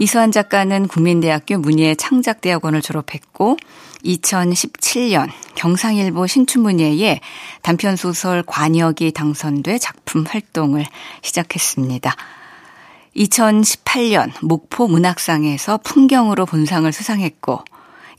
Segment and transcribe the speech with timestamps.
[0.00, 3.56] 이서한 작가는 국민대학교 문예 창작대학원을 졸업했고
[4.04, 7.18] 2017년 경상일보 신춘문예에
[7.62, 10.86] 단편소설 관역이 당선돼 작품 활동을
[11.22, 12.14] 시작했습니다.
[13.16, 17.64] 2018년 목포 문학상에서 풍경으로 본상을 수상했고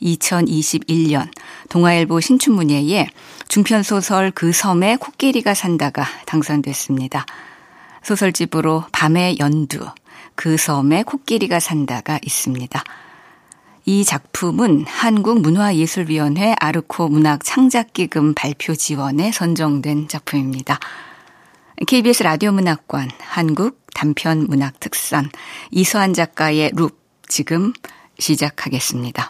[0.02, 1.30] 2021년
[1.69, 3.07] 동아일보 신춘문예에
[3.47, 7.25] 중편소설 그 섬에 코끼리가 산다가 당선됐습니다.
[8.03, 9.80] 소설집으로 밤의 연두,
[10.40, 12.82] 그 섬에 코끼리가 산다가 있습니다.
[13.84, 20.80] 이 작품은 한국문화예술위원회 아르코 문학 창작기금 발표 지원에 선정된 작품입니다.
[21.86, 25.30] KBS 라디오 문학관 한국 단편 문학 특선
[25.72, 27.73] 이서한 작가의 룹 지금
[28.17, 29.28] 시작하겠습니다.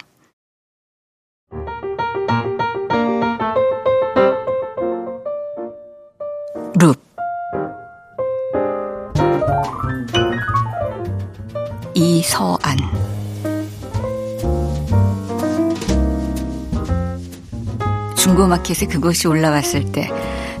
[18.60, 20.10] 마켓에 그것이 올라왔을 때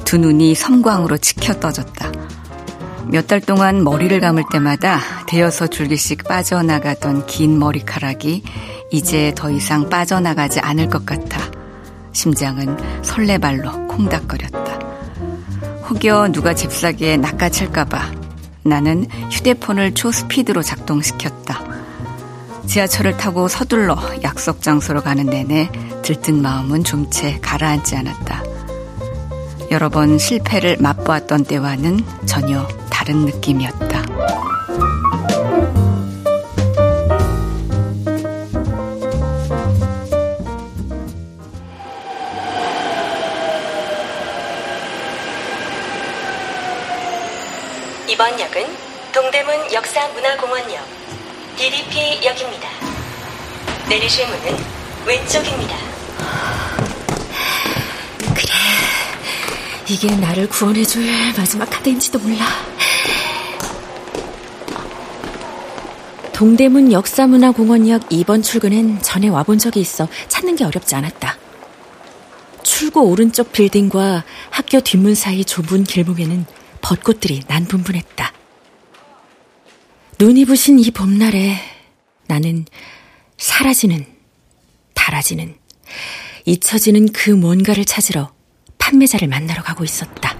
[0.04, 2.10] 두 눈이 섬광으로 치켜 떠졌다.
[3.06, 4.98] 몇 달 동안 머리를 감을 때마다
[5.28, 8.42] 대여서 줄기씩 빠져나가던 긴 머리카락이
[8.90, 11.40] 이제 더 이상 빠져나가지 않을 것 같아
[12.12, 14.78] 심장은 설레발로 콩닥거렸다.
[15.88, 18.10] 혹여 누가 잽싸게 낚아챌까봐
[18.64, 21.62] 나는 휴대폰을 초스피드로 작동시켰다.
[22.66, 25.70] 지하철을 타고 서둘러 약속 장소로 가는 내내
[26.02, 28.42] 들뜬 마음은 좀 채 가라앉지 않았다.
[29.70, 34.02] 여러 번 실패를 맛보았던 때와는 전혀 다른 느낌이었다.
[48.08, 48.66] 이번 역은
[49.12, 50.84] 동대문 역사문화공원역
[51.56, 52.68] DDP역입니다.
[53.88, 54.64] 내리실 문은
[55.06, 55.76] 왼쪽입니다.
[58.34, 58.52] 그래.
[59.90, 61.04] 이게 나를 구원해줄
[61.36, 62.46] 마지막 카드인지도 몰라.
[66.32, 71.36] 동대문 역사문화공원역 2번 출구는 전에 와본 적이 있어 찾는 게 어렵지 않았다.
[72.62, 76.46] 출구 오른쪽 빌딩과 학교 뒷문 사이 좁은 길목에는
[76.82, 78.32] 벚꽃들이 난분분했다.
[80.20, 81.56] 눈이 부신 이 봄날에
[82.28, 82.64] 나는
[83.38, 84.06] 사라지는,
[84.94, 85.56] 달아지는,
[86.44, 88.30] 잊혀지는 그 뭔가를 찾으러
[88.90, 90.36] 판매자를 만나러 가고 있었다.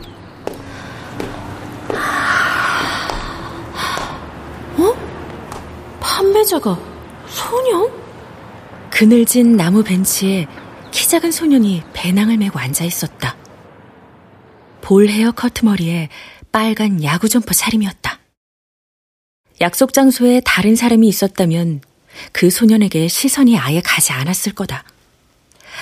[4.77, 5.99] 어?
[6.01, 6.79] 판매자가
[7.29, 7.91] 소년?
[8.91, 10.49] 그늘진 나무 벤치에
[10.91, 13.37] 키 작은 소년이 배낭을 메고 앉아 있었다.
[14.81, 16.09] 볼 헤어 커트 머리에
[16.51, 18.19] 빨간 야구 점퍼 차림이었다.
[19.61, 21.83] 약속 장소에 다른 사람이 있었다면
[22.33, 24.83] 그 소년에게 시선이 아예 가지 않았을 거다.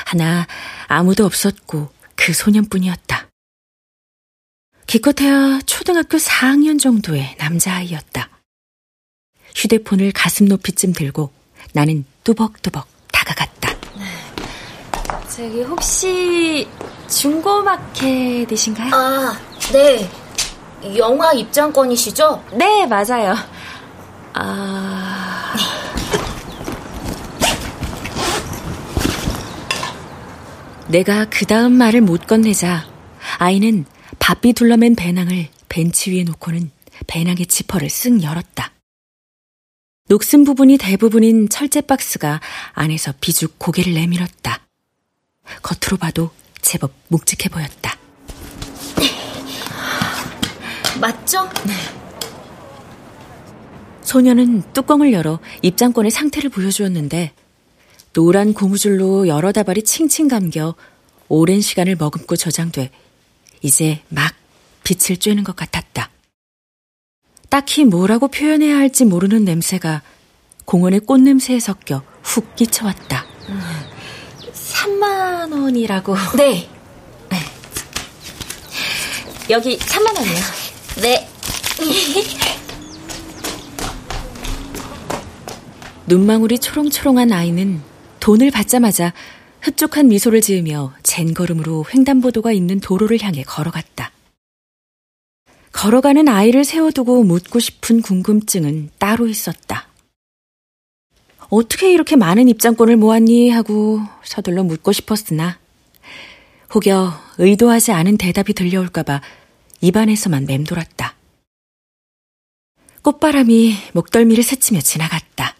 [0.05, 0.47] 하나
[0.89, 3.29] 아무도 없었고 그 소년뿐이었다.
[4.87, 8.29] 기껏해야 초등학교 4학년 정도의 남자아이였다.
[9.55, 11.31] 휴대폰을 가슴 높이쯤 들고
[11.73, 13.75] 나는 뚜벅뚜벅 다가갔다.
[15.29, 16.69] 저기 혹시
[17.09, 18.95] 중고마켓이신가요?
[18.95, 19.39] 아,
[19.73, 20.11] 네.
[20.97, 22.45] 영화 입장권이시죠?
[22.55, 23.35] 네, 맞아요.
[24.35, 25.28] 아.
[30.89, 32.89] 내가 그 다음 말을 못 건네자
[33.39, 33.85] 아이는
[34.19, 36.71] 바삐 둘러맨 배낭을 벤치 위에 놓고는
[37.07, 38.73] 배낭의 지퍼를 쓱 열었다.
[40.09, 42.41] 녹슨 부분이 대부분인 철제 박스가
[42.73, 44.67] 안에서 비죽 고개를 내밀었다.
[45.63, 46.31] 겉으로 봐도
[46.63, 47.97] 제법 묵직해 보였다.
[51.01, 51.51] 맞죠?
[51.67, 51.75] 네.
[54.03, 57.33] 소녀는 뚜껑을 열어 입장권의 상태를 보여주었는데
[58.13, 60.75] 노란 고무줄로 여러 다발이 칭칭 감겨
[61.29, 62.91] 오랜 시간을 머금고 저장돼
[63.63, 64.35] 이제 막
[64.85, 66.11] 빛을 쬐는 것 같았다.
[67.51, 70.03] 딱히 뭐라고 표현해야 할지 모르는 냄새가
[70.65, 73.27] 공원의 꽃냄새에 섞여 훅 끼쳐왔다.
[73.49, 73.61] 음,
[74.53, 76.15] 3만 원이라고.
[76.37, 76.69] 네.
[77.31, 77.39] 네.
[79.51, 80.41] 여기 3만 원이요.
[81.03, 81.29] 네.
[86.07, 87.83] 눈망울이 초롱초롱한 아이는
[88.21, 89.13] 돈을 받자마자
[89.61, 94.13] 흡족한 미소를 지으며 젠 걸음으로 횡단보도가 있는 도로를 향해 걸어갔다.
[95.73, 99.89] 걸어가는 아이를 세워두고 묻고 싶은 궁금증은 따로 있었다.
[101.51, 103.51] 어떻게 이렇게 많은 입장권을 모았니?
[103.51, 105.59] 하고 서둘러 묻고 싶었으나
[106.75, 109.23] 혹여 의도하지 않은 대답이 들려올까봐
[109.81, 111.15] 입안에서만 맴돌았다.
[113.03, 115.58] 꽃바람이 목덜미를 스치며 지나갔다.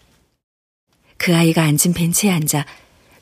[1.19, 2.65] 그 아이가 앉은 벤치에 앉아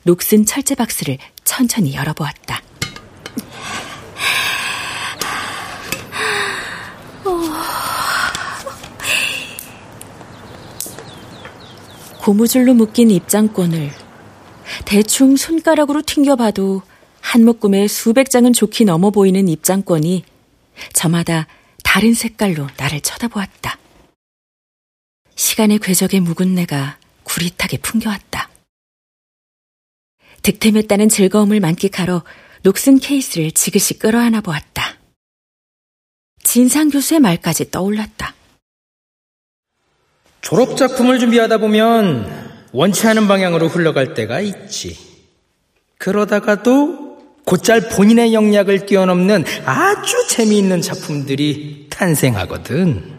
[0.03, 2.61] 녹슨 철제 박스를 천천히 열어보았다.
[12.21, 13.89] 고무줄로 묶인 입장권을
[14.85, 16.81] 대충 손가락으로 튕겨봐도
[17.21, 20.23] 한 묶음에 수백 장은 좋게 넘어 보이는 입장권이
[20.93, 21.47] 저마다
[21.83, 23.77] 다른 색깔로 나를 쳐다보았다.
[25.35, 26.97] 시간의 궤적에 묵은 내가
[27.27, 28.49] 구릿하게 풍겨왔다.
[30.43, 32.23] 득템했다는 즐거움을 만끽하러
[32.63, 34.97] 녹슨 케이스를 지그시 끌어안아 보았다.
[36.41, 38.33] 진상 교수의 말까지 떠올랐다.
[40.41, 44.97] 졸업작품을 준비하다 보면 원치 않은 방향으로 흘러갈 때가 있지.
[45.97, 53.16] 그러다가도 곧잘 본인의 영역을 뛰어넘는 아주 재미있는 작품들이 탄생하거든.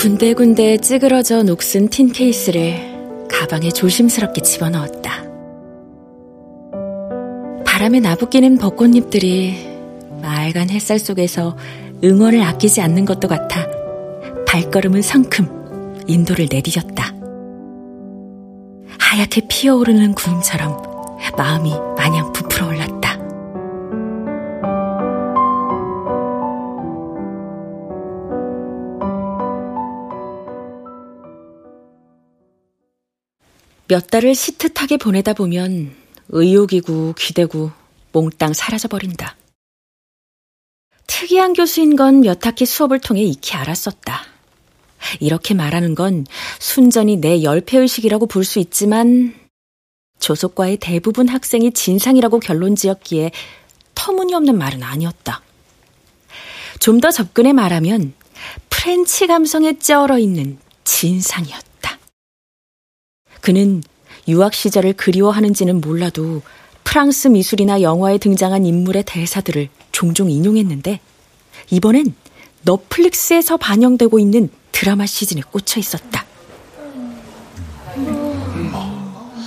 [0.00, 5.24] 군데군데 찌그러져 녹슨 틴 케이스를 가방에 조심스럽게 집어넣었다.
[7.66, 9.58] 바람에 나부끼는 벚꽃잎들이
[10.22, 11.54] 맑은 햇살 속에서
[12.02, 13.66] 응원을 아끼지 않는 것도 같아
[14.46, 17.14] 발걸음은 성큼 인도를 내디뎠다.
[18.98, 20.78] 하얗게 피어오르는 구름처럼
[21.36, 22.89] 마음이 마냥 부풀어 올랐다.
[33.90, 35.92] 몇 달을 시트하게 보내다 보면
[36.28, 37.72] 의욕이고 기대고
[38.12, 39.36] 몽땅 사라져버린다.
[41.08, 44.22] 특이한 교수인 건 몇 학기 수업을 통해 익히 알았었다.
[45.18, 46.24] 이렇게 말하는 건
[46.60, 49.34] 순전히 내 열패의식이라고 볼 수 있지만
[50.20, 53.32] 조소과의 대부분 학생이 진상이라고 결론 지었기에
[53.96, 55.42] 터무니없는 말은 아니었다.
[56.78, 58.14] 좀 더 접근해 말하면
[58.68, 61.69] French 감성에 쩔어 있는 진상이었다.
[63.40, 63.82] 그는
[64.28, 66.42] 유학 시절을 그리워하는지는 몰라도
[66.84, 71.00] 프랑스 미술이나 영화에 등장한 인물의 대사들을 종종 인용했는데
[71.70, 72.14] 이번엔
[72.62, 76.24] 넷플릭스에서 방영되고 있는 드라마 시즌에 꽂혀 있었다.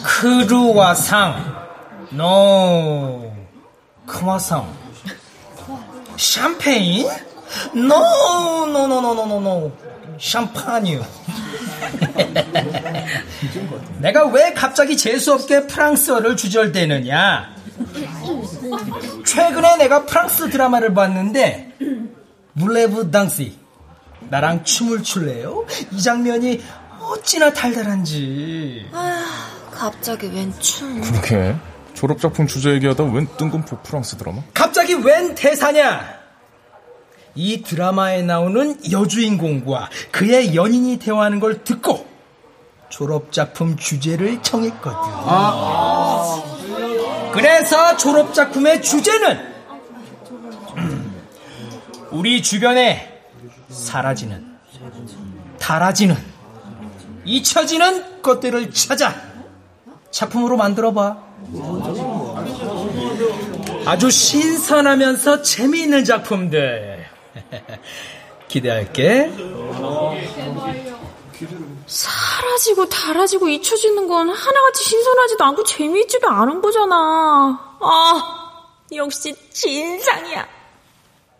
[0.04, 1.68] 크루와상,
[2.12, 3.34] no,
[4.06, 4.68] croissant,
[6.18, 7.08] 샴페인,
[7.74, 9.72] no, no, no, no, no, no, no,
[10.24, 11.04] champagne.
[14.00, 17.54] 내가 왜 갑자기 재수없게 프랑스어를 주절대느냐?
[19.26, 21.74] 최근에 내가 프랑스 드라마를 봤는데
[22.54, 23.58] voulez-vous danser
[24.30, 25.66] 나랑 춤을 출래요?
[25.92, 26.64] 이 장면이
[27.02, 28.88] 어찌나 달달한지.
[28.94, 29.26] 아,
[29.74, 31.02] 갑자기 웬 춤?
[31.02, 31.54] 그렇게
[31.94, 34.42] 졸업 작품 주제 얘기하다 웬 뜬금포 프랑스 드라마?
[34.54, 36.23] 갑자기 웬 대사냐?
[37.36, 42.06] 이 드라마에 나오는 여주인공과 그의 연인이 대화하는 걸 듣고
[42.90, 44.98] 졸업작품 주제를 정했거든.
[44.98, 46.44] 아.
[47.34, 49.54] 그래서 졸업작품의 주제는
[52.12, 53.22] 우리 주변에
[53.70, 54.58] 사라지는,
[55.58, 56.16] 달아지는,
[57.26, 59.16] 잊혀지는 것들을 찾아
[60.12, 61.18] 작품으로 만들어봐.
[63.88, 67.03] 아주 신선하면서 재미있는 작품들.
[68.48, 69.32] 기대할게.
[71.88, 77.78] 사라지고 달아지고 잊혀지는 건 하나같이 신선하지도 않고 재미있지도 않은 거잖아.
[77.82, 78.54] 아,
[78.94, 80.48] 역시 진상이야.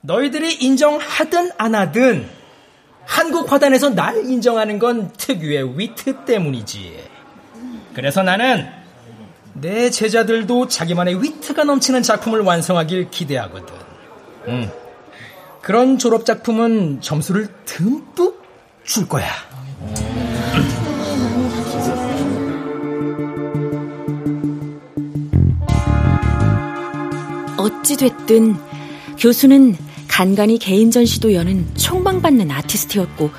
[0.02, 2.30] 너희들이 인정하든 안 하든
[3.06, 7.10] 한국 화단에서 날 인정하는 건 특유의 위트 때문이지.
[7.94, 8.70] 그래서 나는
[9.54, 13.76] 내 제자들도 자기만의 위트가 넘치는 작품을 완성하길 기대하거든.
[14.48, 14.83] 응.
[15.64, 18.44] 그런 졸업 작품은 점수를 듬뿍
[18.84, 19.32] 줄 거야.
[27.56, 28.58] 어찌됐든
[29.18, 29.78] 교수는
[30.10, 33.32] 간간히 개인 전시도 여는 총망받는 아티스트였고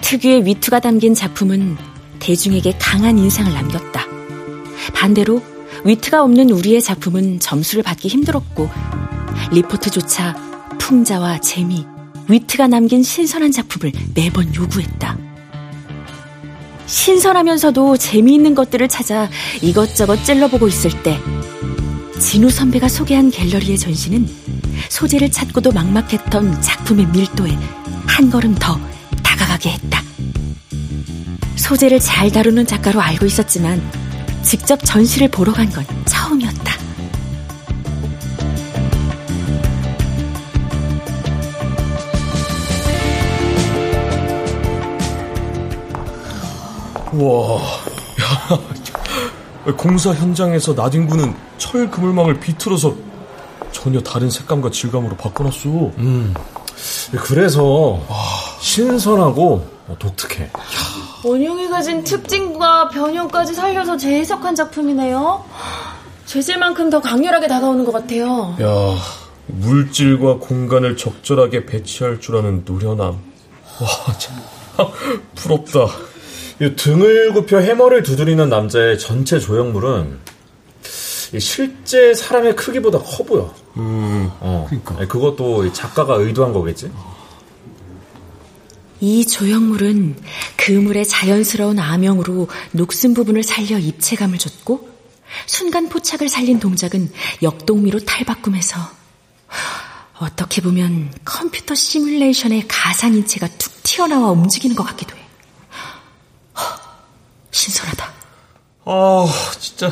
[0.00, 1.76] 특유의 위트가 담긴 작품은
[2.18, 4.04] 대중에게 강한 인상을 남겼다.
[4.92, 5.40] 반대로
[5.84, 8.68] 위트가 없는 우리의 작품은 점수를 받기 힘들었고
[9.52, 10.47] 리포트조차
[10.88, 11.84] 풍자와 재미,
[12.28, 15.18] 위트가 남긴 신선한 작품을 매번 요구했다.
[16.86, 19.28] 신선하면서도 재미있는 것들을 찾아
[19.60, 21.20] 이것저것 찔러보고 있을 때
[22.18, 24.26] 진우 선배가 소개한 갤러리의 전시는
[24.88, 27.50] 소재를 찾고도 막막했던 작품의 밀도에
[28.06, 28.80] 한 걸음 더
[29.22, 30.02] 다가가게 했다.
[31.56, 33.82] 소재를 잘 다루는 작가로 알고 있었지만
[34.42, 35.84] 직접 전시를 보러 간 건
[47.18, 47.60] 와,
[49.76, 52.94] 공사 현장에서 나딘군은 철 그물망을 비틀어서
[53.72, 55.68] 전혀 다른 색감과 질감으로 바꿔놨어.
[55.98, 56.32] 음,
[57.24, 58.00] 그래서
[58.60, 59.66] 신선하고
[59.98, 60.50] 독특해.
[61.24, 65.44] 원용이 가진 특징과 변형까지 살려서 재해석한 작품이네요.
[66.26, 68.54] 재질만큼 더 강렬하게 다가오는 것 같아요.
[68.60, 68.96] 야,
[69.46, 73.18] 물질과 공간을 적절하게 배치할 줄 아는 노련함.
[73.80, 74.36] 와, 참,
[75.34, 75.88] 부럽다.
[76.58, 80.18] 등을 굽혀 해머를 두드리는 남자의 전체 조형물은
[81.38, 83.54] 실제 사람의 크기보다 커 보여.
[83.76, 85.06] 음, 어, 그러니까.
[85.06, 86.90] 그것도 작가가 의도한 거겠지?
[89.00, 90.16] 이 조형물은
[90.56, 94.88] 그물의 자연스러운 암영으로 녹슨 부분을 살려 입체감을 줬고
[95.46, 97.12] 순간 포착을 살린 동작은
[97.42, 98.80] 역동미로 탈바꿈해서
[100.18, 105.27] 어떻게 보면 컴퓨터 시뮬레이션의 가상 인체가 툭 튀어나와 움직이는 것 같기도 해.
[107.50, 108.04] 신선하다.
[108.84, 109.26] 아,
[109.58, 109.90] 진짜.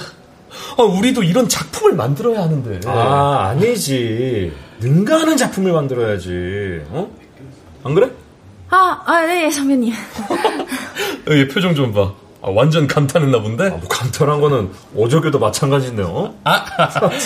[0.79, 2.81] 아, 우리도 이런 작품을 만들어야 하는데.
[2.89, 4.53] 아, 아니지.
[4.81, 6.83] 능가하는 작품을 만들어야지.
[6.91, 7.11] 어?
[7.85, 8.11] 안 그래?
[8.71, 9.93] 아, 아, 네, 선배님.
[11.31, 12.13] 얘 표정 좀 봐.
[12.43, 13.67] 아, 완전 감탄했나 본데?
[13.67, 16.07] 아, 뭐 감탄한 거는 어저께도 마찬가지인데요.
[16.07, 16.41] 어?
[16.45, 16.65] 아,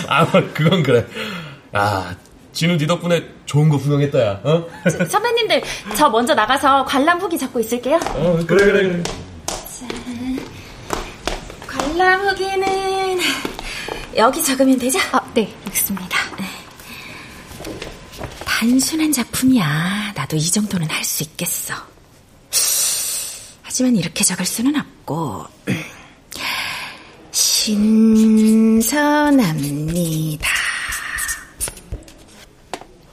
[0.09, 1.07] 아, 그건 그래.
[1.73, 2.15] 아,
[2.53, 4.41] 진우 니 덕분에 좋은 거 구경했다, 야.
[4.43, 4.67] 어?
[4.91, 5.63] 저, 선배님들,
[5.97, 7.97] 저 먼저 나가서 관람 후기 잡고 있을게요.
[8.15, 9.03] 어, 그래, 그래, 그래.
[11.81, 13.19] 관람 후기는
[14.17, 14.99] 여기 적으면 되죠?
[15.13, 16.19] 아, 네, 읽습니다.
[18.45, 20.13] 단순한 작품이야.
[20.15, 21.75] 나도 이 정도는 할 수 있겠어.
[23.63, 25.47] 하지만 이렇게 적을 수는 없고.
[28.91, 29.31] 신선합니다.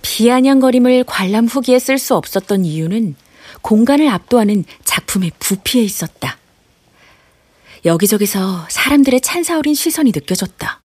[0.02, 3.16] 비아냥거림을 관람 후기에 쓸 수 없었던 이유는
[3.62, 6.38] 공간을 압도하는 작품의 부피에 있었다.
[7.88, 10.82] 여기저기서 사람들의 찬사 어린 시선이 느껴졌다.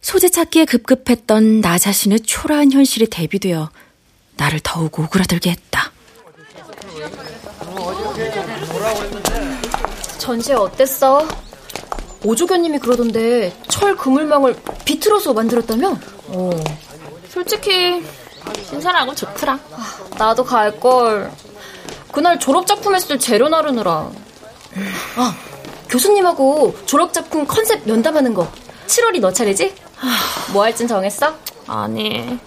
[0.00, 3.70] 소재 찾기에 급급했던 나 자신의 초라한 현실이 대비되어
[4.36, 5.92] 나를 더욱 오그라들게 했다.
[10.18, 11.26] 전시회 어땠어?
[12.24, 15.96] 오조교님이 그러던데 철 그물망을 비틀어서 만들었다며?
[16.28, 16.50] 어.
[17.28, 18.02] 솔직히
[18.68, 19.58] 신선하고 좋더라.
[20.18, 21.30] 나도 갈걸.
[22.10, 24.10] 그날 졸업작품 했을 재료 나르느라.
[25.16, 25.36] 아,
[25.92, 28.50] 교수님하고 졸업 작품 컨셉 면담하는 거
[28.86, 29.74] 7월이 너 차례지?
[30.54, 31.34] 뭐 할진 정했어?
[31.66, 32.38] 아니,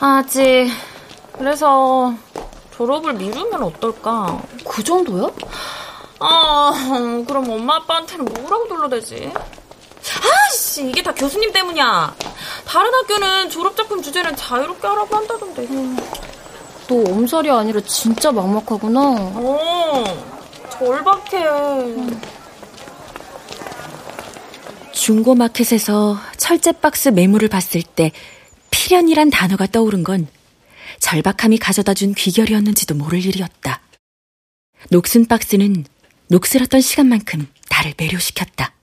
[0.00, 0.70] 아직.
[1.32, 2.14] 그래서
[2.74, 4.40] 졸업을 미루면 어떨까?
[4.66, 5.28] 그 정도야?
[6.20, 6.72] 아,
[7.28, 9.30] 그럼 엄마 아빠한테는 뭐라고 돌려대지?
[10.48, 12.14] 아씨, 이게 다 교수님 때문이야.
[12.66, 15.68] 다른 학교는 졸업 작품 주제는 자유롭게 하라고 한다던데.
[16.88, 19.00] 너 엄살이 아니라 진짜 막막하구나.
[19.00, 20.04] 어,
[20.78, 21.44] 절박해.
[24.92, 28.10] 중고마켓에서 철제 박스 매물을 봤을 때
[28.70, 30.26] 필연이란 단어가 떠오른 건
[30.98, 33.80] 절박함이 가져다 준 귀결이었는지도 모를 일이었다.
[34.90, 35.84] 녹슨 박스는
[36.28, 38.74] 녹슬었던 시간만큼 나를 매료시켰다.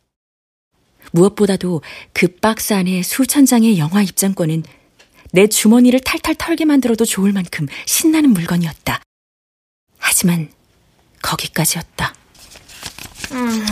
[1.11, 1.81] 무엇보다도
[2.13, 4.63] 그 박스 안에 수천 장의 영화 입장권은
[5.33, 9.01] 내 주머니를 탈탈 털게 만들어도 좋을 만큼 신나는 물건이었다.
[9.97, 10.49] 하지만
[11.21, 12.13] 거기까지였다.
[13.31, 13.65] 음...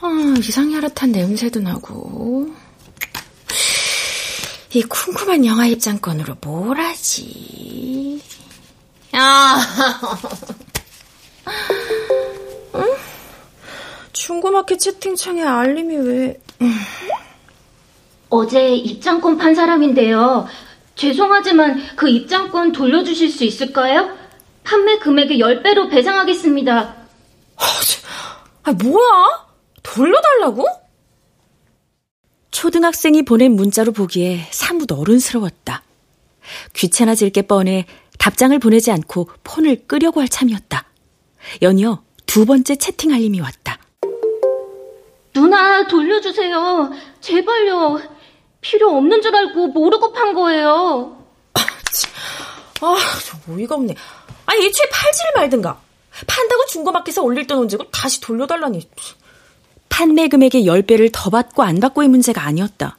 [0.00, 2.48] 아, 이상히 하릇한 냄새도 나고.
[4.74, 8.22] 이 쿰쿰한 영화 입장권으로 뭘 하지?
[9.12, 9.60] 아,
[12.74, 12.96] 응?
[14.12, 16.40] 중고마켓 채팅창에 알림이 왜...
[18.30, 20.46] 어제 입장권 판 사람인데요.
[21.02, 24.16] 죄송하지만 그 입장권 돌려주실 수 있을까요?
[24.62, 26.96] 판매 금액의 10배로 배상하겠습니다.
[28.62, 29.46] 아, 뭐야?
[29.82, 30.64] 돌려달라고?
[32.52, 35.82] 초등학생이 보낸 문자로 보기에 사뭇 어른스러웠다.
[36.74, 37.86] 귀찮아질 게 뻔해
[38.18, 40.84] 답장을 보내지 않고 폰을 끄려고 할 참이었다.
[41.62, 43.78] 연이어 두 번째 채팅 알림이 왔다.
[45.34, 46.92] 누나, 돌려주세요.
[47.20, 48.11] 제발요.
[48.62, 51.18] 필요 없는 줄 알고 모르고 판 거예요.
[52.80, 53.94] 아, 저 어이가 없네.
[54.46, 55.78] 아니, 애초에 팔지를 말든가.
[56.26, 58.88] 판다고 중고마켓에 올릴 돈 언제고 다시 돌려달라니.
[59.88, 62.96] 판매 금액의 10배를 더 받고 안 받고의 문제가 아니었다.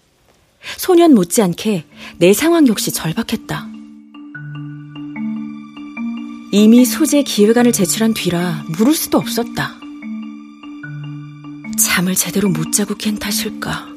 [0.77, 1.86] 소년 못지않게
[2.17, 3.67] 내 상황 역시 절박했다.
[6.51, 9.74] 이미 소재 기획안을 제출한 뒤라 물을 수도 없었다.
[11.79, 13.92] 잠을 제대로 못 자고 깬 탓일까.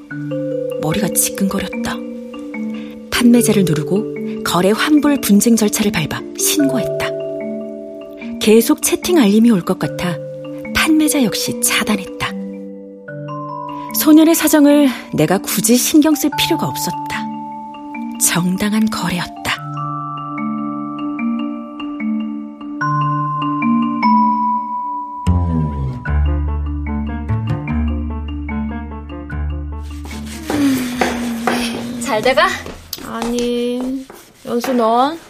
[0.82, 1.96] 머리가 지끈거렸다.
[3.10, 7.06] 판매자를 누르고 거래 환불 분쟁 절차를 밟아 신고했다.
[8.40, 10.16] 계속 채팅 알림이 올 것 같아
[10.75, 12.30] 판매자 역시 차단했다.
[14.00, 16.96] 소년의 사정을 내가 굳이 신경 쓸 필요가 없었다.
[18.25, 19.45] 정당한 거래였다.
[32.16, 32.49] 잘 돼가?
[33.04, 34.06] 아니,
[34.46, 35.20] 연수 넌?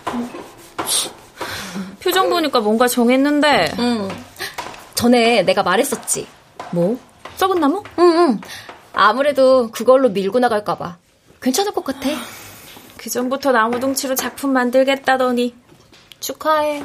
[1.99, 3.75] 표정 보니까 뭔가 정했는데.
[3.81, 4.09] 응.
[4.95, 6.29] 전에 내가 말했었지.
[6.71, 6.97] 뭐?
[7.35, 7.83] 썩은 나무?
[7.99, 8.41] 응, 응.
[8.93, 10.99] 아무래도 그걸로 밀고 나갈까봐.
[11.43, 12.09] 괜찮을 것 같아.
[12.97, 15.57] 그 전부터 나무 둥치로 작품 만들겠다더니.
[16.21, 16.85] 축하해.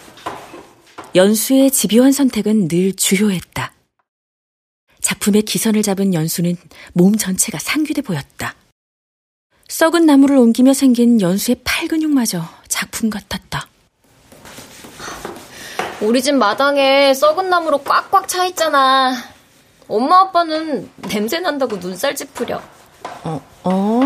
[1.14, 3.70] 연수의 집요한 선택은 늘 주요했다.
[5.02, 6.56] 작품의 기선을 잡은 연수는
[6.94, 8.54] 몸 전체가 상규돼 보였다.
[9.68, 13.68] 썩은 나무를 옮기며 생긴 연수의 팔 근육마저 작품 같았다.
[16.00, 19.14] 우리 집 마당에 썩은 나무로 꽉꽉 차 있잖아.
[19.88, 22.62] 엄마 아빠는 냄새 난다고 눈살 찌푸려.
[23.24, 24.00] 어, 어.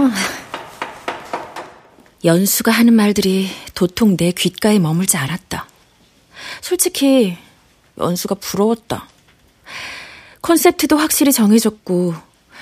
[2.25, 5.67] 연수가 하는 말들이 도통 내 귓가에 머물지 않았다.
[6.61, 7.37] 솔직히
[7.99, 9.09] 연수가 부러웠다.
[10.41, 12.15] 콘셉트도 확실히 정해졌고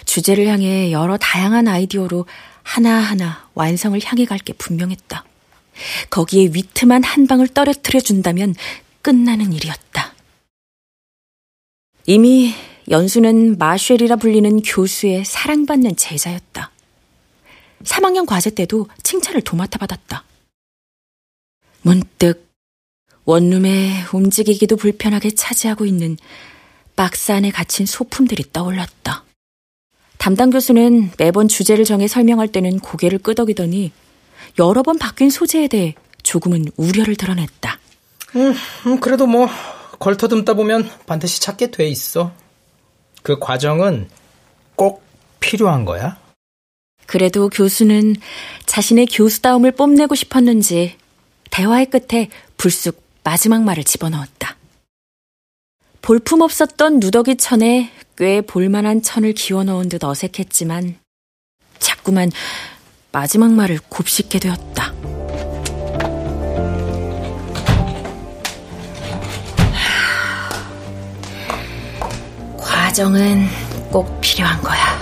[0.05, 2.27] 주제를 향해 여러 다양한 아이디어로
[2.71, 5.25] 하나하나 완성을 향해 갈 게 분명했다.
[6.11, 8.55] 거기에 위트만 한 방울 떨어뜨려 준다면
[9.03, 10.15] 끝나는 일이었다.
[12.07, 12.55] 이미
[12.91, 16.71] 연수는 마쉘이라 불리는 교수의 사랑받는 제자였다.
[17.85, 20.25] 3학년 과제 때도 칭찬을 도맡아 받았다.
[21.83, 22.49] 문득
[23.25, 26.17] 원룸에 움직이기도 불편하게 차지하고 있는
[26.97, 29.25] 박스 안에 갇힌 소품들이 떠올랐다.
[30.27, 33.93] 담당 교수는 매번 주제를 정해 설명할 때는 고개를 끄덕이더니
[34.59, 37.79] 여러 번 바뀐 소재에 대해 조금은 우려를 드러냈다.
[38.35, 38.53] 음,
[38.87, 39.49] 음, 그래도 뭐
[40.01, 42.33] 걸터듬다 보면 반드시 찾게 돼 있어.
[43.23, 44.09] 그 과정은
[44.75, 45.05] 꼭
[45.39, 46.19] 필요한 거야.
[47.07, 48.17] 그래도 교수는
[48.67, 50.97] 자신의 교수다움을 뽐내고 싶었는지
[51.53, 54.57] 대화의 끝에 불쑥 마지막 말을 집어넣었다.
[56.03, 60.97] 볼품 없었던 누더기 천에 꽤 볼만한 천을 기워넣은 듯 어색했지만
[61.79, 62.31] 자꾸만
[63.13, 64.95] 마지막 말을 곱씹게 되었다.
[72.59, 73.47] 과정은
[73.91, 74.99] 꼭 필요한 거야.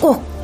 [0.00, 0.37] 꼭.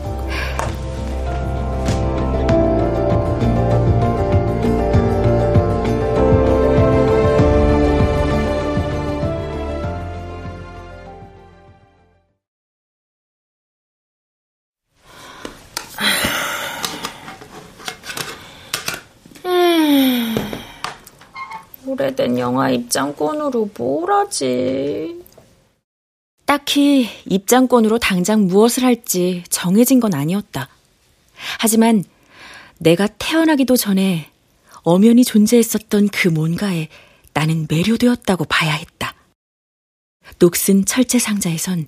[22.14, 25.22] 된 영화 입장권으로 뭘 하지?
[26.44, 30.68] 딱히 입장권으로 당장 무엇을 할지 정해진 건 아니었다.
[31.58, 32.04] 하지만
[32.78, 34.30] 내가 태어나기도 전에
[34.82, 36.88] 엄연히 존재했었던 그 뭔가에
[37.32, 39.14] 나는 매료되었다고 봐야 했다.
[40.38, 41.86] 녹슨 철제 상자에선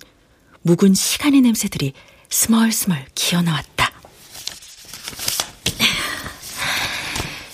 [0.63, 1.93] 묵은 시간의 냄새들이
[2.29, 3.91] 스멀스멀 기어나왔다.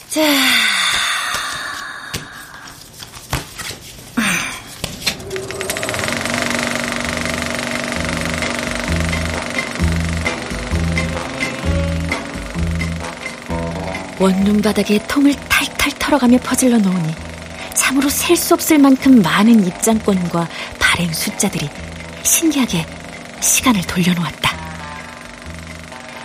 [0.10, 0.22] 자,
[14.24, 17.14] 원룸 바닥에 통을 탈탈 털어가며 퍼질러 놓으니
[17.76, 20.48] 참으로 셀 수 없을 만큼 많은 입장권과
[20.80, 21.70] 발행 숫자들이
[22.24, 22.86] 신기하게
[23.42, 24.50] 시간을 돌려놓았다.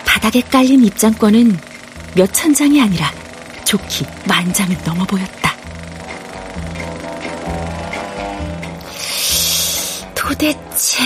[0.06, 1.58] 바닥에 깔린 입장권은
[2.14, 3.10] 몇천 장이 아니라
[3.64, 5.52] 좋기 만 장은 넘어 보였다.
[10.14, 11.02] 도대체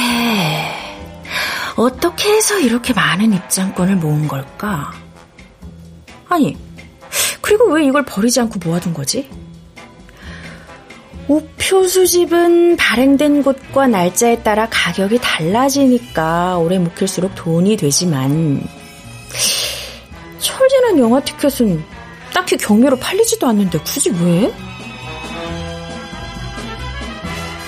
[1.74, 4.92] 어떻게 해서 이렇게 많은 입장권을 모은 걸까?
[6.28, 6.55] 아니,
[7.42, 9.28] 그리고 왜 이걸 버리지 않고 모아둔 거지?
[11.28, 18.62] 우표 수집은 발행된 곳과 날짜에 따라 가격이 달라지니까 오래 묵힐수록 돈이 되지만
[20.38, 21.83] 철진한 영화 티켓은
[22.35, 24.52] 딱히 경매로 팔리지도 않는데 굳이 왜?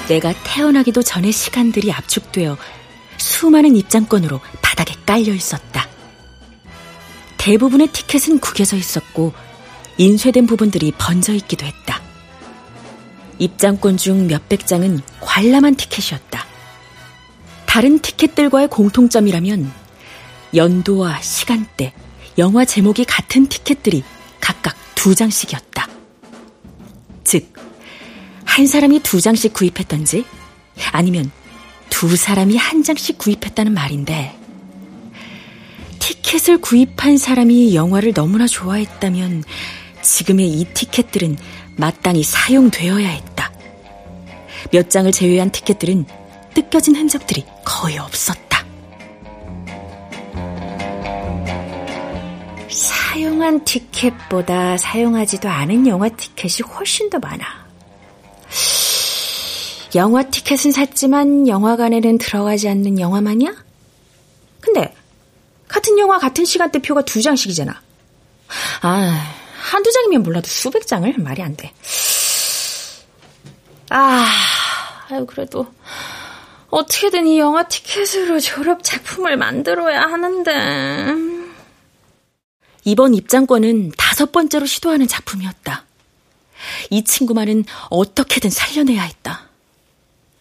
[0.09, 2.57] 내가 태어나기도 전의 시간들이 압축되어
[3.17, 5.89] 수많은 입장권으로 바닥에 깔려 있었다.
[7.39, 9.33] 대부분의 티켓은 구겨져 있었고
[9.97, 12.01] 인쇄된 부분들이 번져 있기도 했다.
[13.39, 16.47] 입장권 중 몇백 장은 관람한 티켓이었다.
[17.67, 19.73] 다른 티켓들과의 공통점이라면
[20.55, 21.93] 연도와 시간대,
[22.39, 24.05] 영화 제목이 같은 티켓들이
[24.41, 25.89] 각각 두 장씩이었다.
[27.25, 27.53] 즉,
[28.45, 30.25] 한 사람이 두 장씩 구입했던지
[30.93, 31.31] 아니면
[31.91, 34.37] 두 사람이 한 장씩 구입했다는 말인데
[35.99, 39.43] 티켓을 구입한 사람이 영화를 너무나 좋아했다면
[40.05, 41.37] 지금의 이 티켓들은
[41.77, 43.51] 마땅히 사용되어야 했다.
[44.71, 46.07] 몇 장을 제외한 티켓들은
[46.55, 48.64] 뜯겨진 흔적들이 거의 없었다.
[52.71, 57.64] 사용한 티켓보다 사용하지도 않은 영화 티켓이 훨씬 더 많아.
[59.95, 63.55] 영화 티켓은 샀지만 영화관에는 들어가지 않는 영화만이야?
[64.61, 64.93] 근데
[65.69, 67.81] 같은 영화 같은 시간대표가 두 장씩이잖아.
[68.83, 71.72] 아, 한두 장이면 몰라도 수백 장을 말이 안 돼.
[73.90, 74.27] 아,
[75.09, 75.66] 아유 그래도
[76.68, 81.14] 어떻게든 이 영화 티켓으로 졸업 작품을 만들어야 하는데.
[82.85, 85.85] 이번 입장권은 다섯 번째로 시도하는 작품이었다.
[86.90, 89.48] 이 친구만은 어떻게든 살려내야 했다.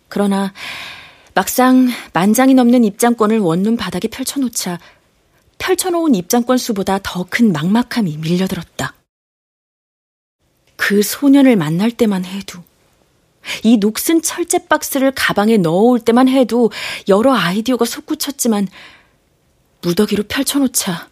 [0.09, 0.53] 그러나
[1.33, 4.79] 막상 만 장이 넘는 입장권을 원룸 바닥에 펼쳐놓자
[5.59, 8.93] 펼쳐놓은 입장권 수보다 더 큰 막막함이 밀려들었다.
[10.75, 12.59] 그 소년을 만날 때만 해도
[13.63, 16.71] 이 녹슨 철제 박스를 가방에 넣어올 때만 해도
[17.07, 18.67] 여러 아이디어가 솟구쳤지만
[19.81, 21.09] 무더기로 펼쳐놓자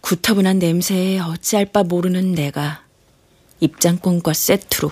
[0.00, 2.82] 구타분한 냄새에 어찌할 바 모르는 내가
[3.60, 4.90] 입장권과 세트로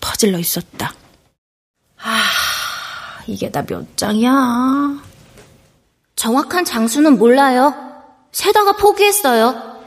[0.00, 0.94] 퍼질러 있었다.
[2.00, 2.22] 아,
[3.26, 5.02] 이게 다 몇 장이야?
[6.16, 7.74] 정확한 장수는 몰라요.
[8.32, 9.78] 세다가 포기했어요.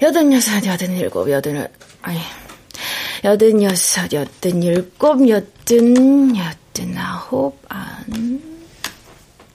[0.00, 1.66] 여든 여섯, 여든 일곱, 여든,
[2.02, 2.20] 아니,
[3.24, 8.42] 여든 여섯, 여든 일곱, 여든, 여든 아홉, 안.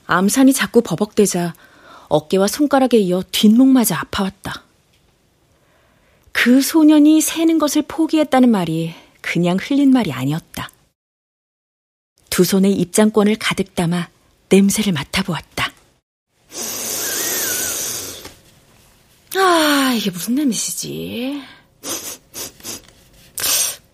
[0.06, 1.54] 암산이 자꾸 버벅대자
[2.08, 4.64] 어깨와 손가락에 이어 뒷목마저 아파왔다.
[6.32, 10.70] 그 소년이 세는 것을 포기했다는 말이 그냥 흘린 말이 아니었다.
[12.28, 14.08] 두 손에 입장권을 가득 담아
[14.50, 15.72] 냄새를 맡아보았다.
[19.36, 21.40] 아, 이게 무슨 냄새지?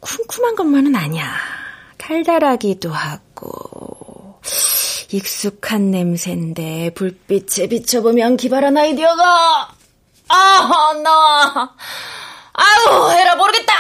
[0.01, 1.35] 쿰쿰한 것만은 아니야.
[1.99, 4.41] 달달하기도 하고
[5.13, 9.75] 익숙한 냄새인데 불빛에 비춰보면 기발한 아이디어가
[10.29, 11.77] 아, 나
[12.53, 13.73] 아유, 해라 모르겠다.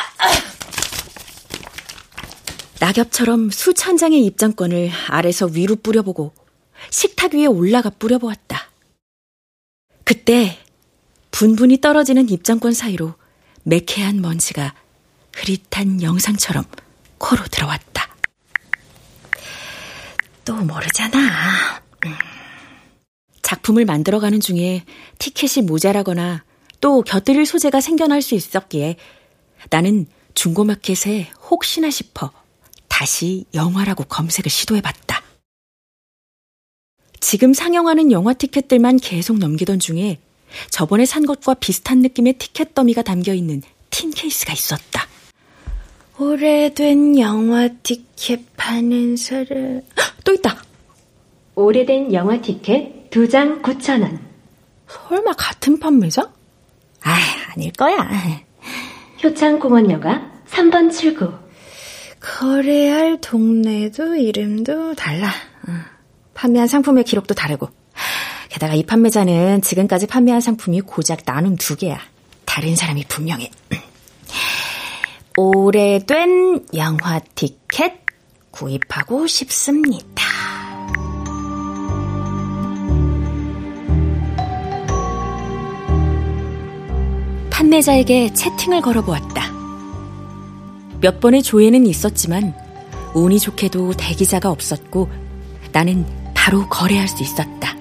[2.80, 6.32] 낙엽처럼 수천 장의 입장권을 아래서 위로 뿌려보고
[6.90, 8.70] 식탁 위에 올라가 뿌려보았다.
[10.04, 10.58] 그때
[11.30, 13.14] 분분히 떨어지는 입장권 사이로
[13.64, 14.74] 매캐한 먼지가
[15.34, 16.64] 흐릿한 영상처럼
[17.18, 18.16] 코로 들어왔다.
[20.44, 21.82] 또 모르잖아.
[22.06, 22.14] 음.
[23.42, 24.84] 작품을 만들어가는 중에
[25.18, 26.44] 티켓이 모자라거나
[26.80, 28.96] 또 곁들일 소재가 생겨날 수 있었기에
[29.70, 32.32] 나는 중고마켓에 혹시나 싶어
[32.88, 35.22] 다시 영화라고 검색을 시도해봤다.
[37.20, 40.18] 지금 상영하는 영화 티켓들만 계속 넘기던 중에
[40.70, 45.09] 저번에 산 것과 비슷한 느낌의 티켓 더미가 담겨 있는 틴 케이스가 있었다.
[46.20, 49.80] 오래된 영화 티켓 파는 사람.
[50.22, 50.62] 또 있다.
[51.54, 54.18] 오래된 영화 티켓 두장 9,000원.
[54.86, 56.30] 설마 같은 판매자?
[57.04, 57.16] 아,
[57.54, 57.96] 아닐 거야.
[59.24, 61.32] 효창공원역가 3번 출구.
[62.20, 65.32] 거래할 동네도 이름도 달라.
[66.34, 67.70] 판매한 상품의 기록도 다르고.
[68.50, 71.98] 게다가 이 판매자는 지금까지 판매한 상품이 고작 나눔 두 개야.
[72.44, 73.50] 다른 사람이 분명해.
[75.42, 78.04] 오래된 영화 티켓
[78.50, 80.22] 구입하고 싶습니다.
[87.48, 89.50] 판매자에게 채팅을 걸어보았다.
[91.00, 92.54] 몇 번의 조회는 있었지만
[93.14, 95.08] 운이 좋게도 대기자가 없었고
[95.72, 97.79] 나는 바로 거래할 수 있었다.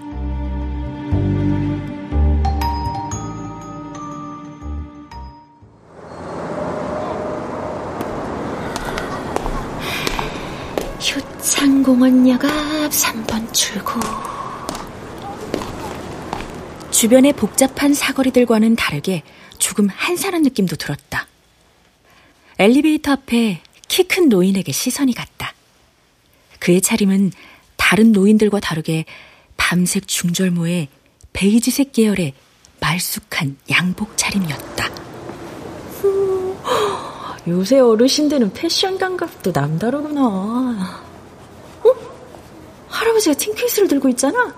[12.10, 14.00] 강공원 역 앞 3번 출구.
[16.90, 19.22] 주변의 복잡한 사거리들과는 다르게
[19.60, 21.28] 조금 한산한 느낌도 들었다.
[22.58, 25.54] 엘리베이터 앞에 키 큰 노인에게 시선이 갔다.
[26.60, 27.32] 그의 차림은
[27.78, 29.06] 다른 노인들과 다르게
[29.56, 30.88] 밤색 중절모에
[31.34, 32.34] 베이지색 계열의
[32.80, 34.90] 말쑥한 양복 차림이었다.
[37.48, 41.09] 요새 어르신들은 패션 감각도 남다르구나.
[42.90, 42.92] 어?
[42.92, 44.54] 할아버지가 틴케이스를 들고 있잖아.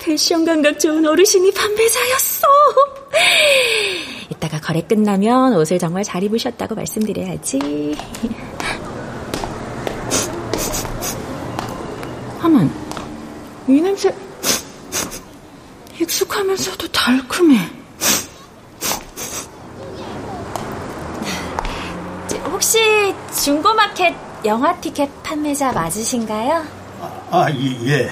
[0.00, 2.46] 패션 감각 좋은 어르신이 판매자였어.
[4.30, 7.96] 이따가 거래 끝나면 옷을 정말 잘 입으셨다고 말씀드려야지.
[12.38, 12.70] 하만,
[13.66, 14.14] 이 냄새
[16.00, 17.70] 익숙하면서도 달콤해.
[22.50, 22.78] 혹시
[23.42, 26.83] 중고마켓 영화 티켓 판매자 맞으신가요?
[27.34, 28.08] 아, 예.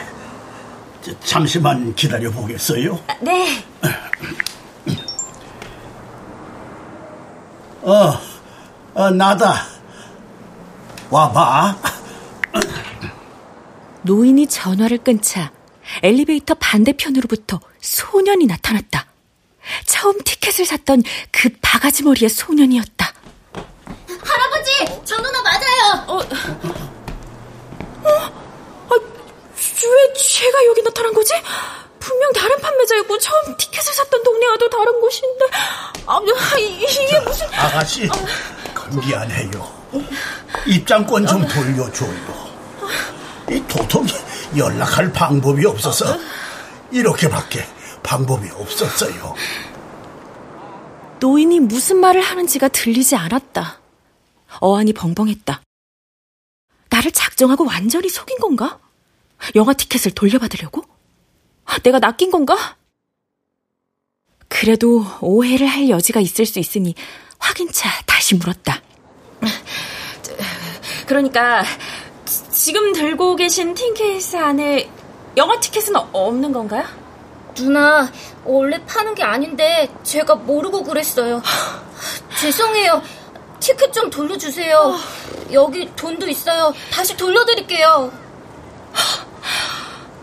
[1.01, 3.01] 저, 잠시만 기다려 보겠어요.
[3.07, 3.65] 아, 네.
[7.83, 8.19] 어,
[8.95, 9.65] 어, 나다.
[11.09, 11.77] 와봐.
[14.03, 15.53] 노인이 전화를 끊자
[16.03, 19.07] 엘리베이터 반대편으로부터 소년이 나타났다.
[19.87, 23.13] 처음 티켓을 샀던 그 바가지 머리의 소년이었다.
[24.25, 26.05] 할아버지, 저 누나 맞아요.
[26.09, 26.19] 어,
[28.05, 28.43] 어, 아,
[30.13, 31.33] 왜 제가 여기 나타난 거지?
[31.99, 35.45] 분명 다른 판매자였고 처음 티켓을 샀던 동네와도 다른 곳인데.
[36.07, 36.21] 아,
[36.59, 38.87] 이 게 무슨 아가씨 아...
[39.07, 39.83] 미안해요.
[40.67, 42.53] 입장권 좀 돌려줘요.
[43.51, 44.11] 이 도통이
[44.57, 46.19] 연락할 방법이 없어서
[46.91, 47.65] 이렇게밖에
[48.03, 49.35] 방법이 없었어요.
[51.21, 53.79] 노인이 무슨 말을 하는지가 들리지 않았다.
[54.61, 55.63] 어안이 벙벙했다.
[56.91, 58.79] 나를 작정하고 완전히 속인 건가?
[59.55, 60.85] 영화 티켓을 돌려받으려고?
[61.83, 62.77] 내가 낚인 건가?
[64.49, 66.95] 그래도 오해를 할 여지가 있을 수 있으니
[67.39, 68.81] 확인차 다시 물었다.
[71.07, 71.65] 그러니까
[72.51, 74.91] 지금 들고 계신 틴 케이스 안에
[75.37, 76.85] 영화 티켓은 없는 건가요?
[77.55, 78.11] 누나,
[78.45, 81.43] 원래 파는 게 아닌데 제가 모르고 그랬어요.
[82.41, 83.03] 죄송해요.
[83.61, 84.97] 티켓 좀 돌려주세요.
[85.53, 86.73] 여기 돈도 있어요.
[86.91, 88.13] 다시 돌려드릴게요.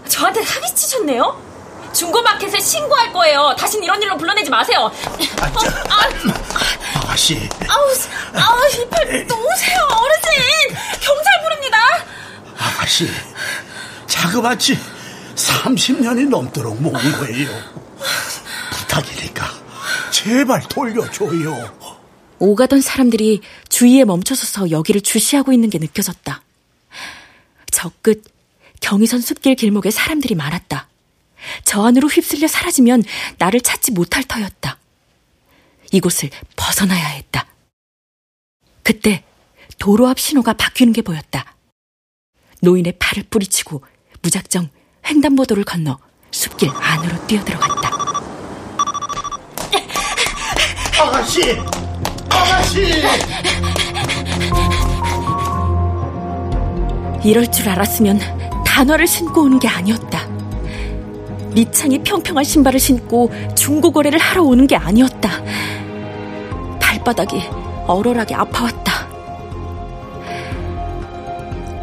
[0.07, 1.49] 저한테 사기치셨네요?
[1.93, 3.55] 중고마켓에 신고할 거예요.
[3.57, 4.91] 다신 이런 일로 불러내지 마세요.
[5.41, 7.49] 아, 저, 어, 아, 아가씨.
[7.67, 10.75] 아우, 아우, 이팔 놓으세요, 어르신.
[10.99, 11.77] 경찰 부릅니다.
[12.57, 13.09] 아가씨,
[14.07, 14.77] 자그마치
[15.35, 17.49] 30년이 넘도록 모은 거예요.
[18.71, 19.49] 부탁이니까
[20.11, 21.77] 제발 돌려줘요.
[22.39, 26.41] 오가던 사람들이 주위에 멈춰서서 여기를 주시하고 있는 게 느껴졌다.
[27.71, 28.21] 저 끝
[28.79, 30.87] 경의선 숲길 길목에 사람들이 많았다.
[31.63, 33.03] 저 안으로 휩쓸려 사라지면
[33.37, 34.77] 나를 찾지 못할 터였다.
[35.91, 37.47] 이곳을 벗어나야 했다.
[38.83, 39.23] 그때
[39.77, 41.55] 도로 앞 신호가 바뀌는 게 보였다.
[42.61, 43.83] 노인의 팔을 뿌리치고
[44.21, 44.69] 무작정
[45.05, 45.97] 횡단보도를 건너
[46.31, 47.89] 숲길 안으로 뛰어들어갔다.
[50.99, 51.41] 아가씨!
[52.29, 53.03] 아가씨!
[57.23, 58.48] 이럴 줄 알았으면
[58.79, 60.25] 단화를 신고 오는 게 아니었다.
[61.53, 65.29] 밑창이 평평한 신발을 신고 중고 거래를 하러 오는 게 아니었다.
[66.79, 67.43] 발바닥이
[67.87, 69.09] 얼얼하게 아파왔다.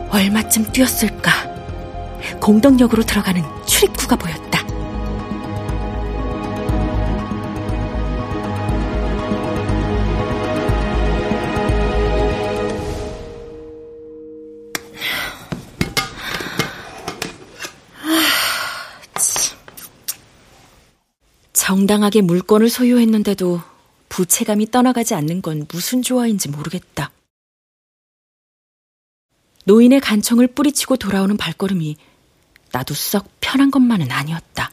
[0.08, 1.32] 얼마쯤 뛰었을까?
[2.40, 4.65] 공덕역으로 들어가는 출입구가 보였다.
[21.66, 23.60] 정당하게 물건을 소유했는데도
[24.08, 27.10] 부채감이 떠나가지 않는 건 무슨 조화인지 모르겠다.
[29.64, 31.96] 노인의 간청을 뿌리치고 돌아오는 발걸음이
[32.70, 34.70] 나도 썩 편한 것만은 아니었다.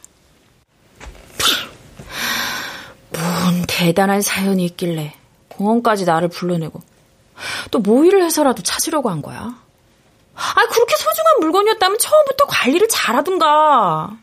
[3.10, 5.16] 뭔 대단한 사연이 있길래
[5.48, 6.80] 공원까지 나를 불러내고
[7.72, 9.60] 또 모의를 해서라도 찾으려고 한 거야.
[10.36, 14.16] 아, 그렇게 소중한 물건이었다면 처음부터 관리를 잘하든가.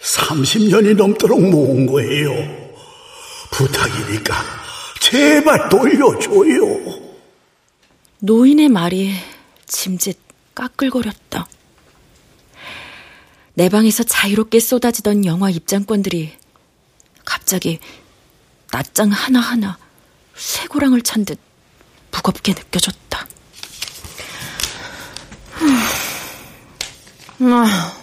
[0.00, 2.30] 30년이 넘도록 모은 거예요.
[3.50, 4.34] 부탁이니까
[5.00, 7.08] 제발 돌려줘요.
[8.20, 9.14] 노인의 말이
[9.66, 10.18] 짐짓
[10.54, 11.46] 까끌거렸다.
[13.54, 16.32] 내 방에서 자유롭게 쏟아지던 영화 입장권들이
[17.24, 17.80] 갑자기
[18.70, 19.78] 낱장 하나하나
[20.36, 21.38] 쇠고랑을 찬 듯
[22.12, 23.26] 무겁게 느껴졌다.
[27.40, 28.02] 아,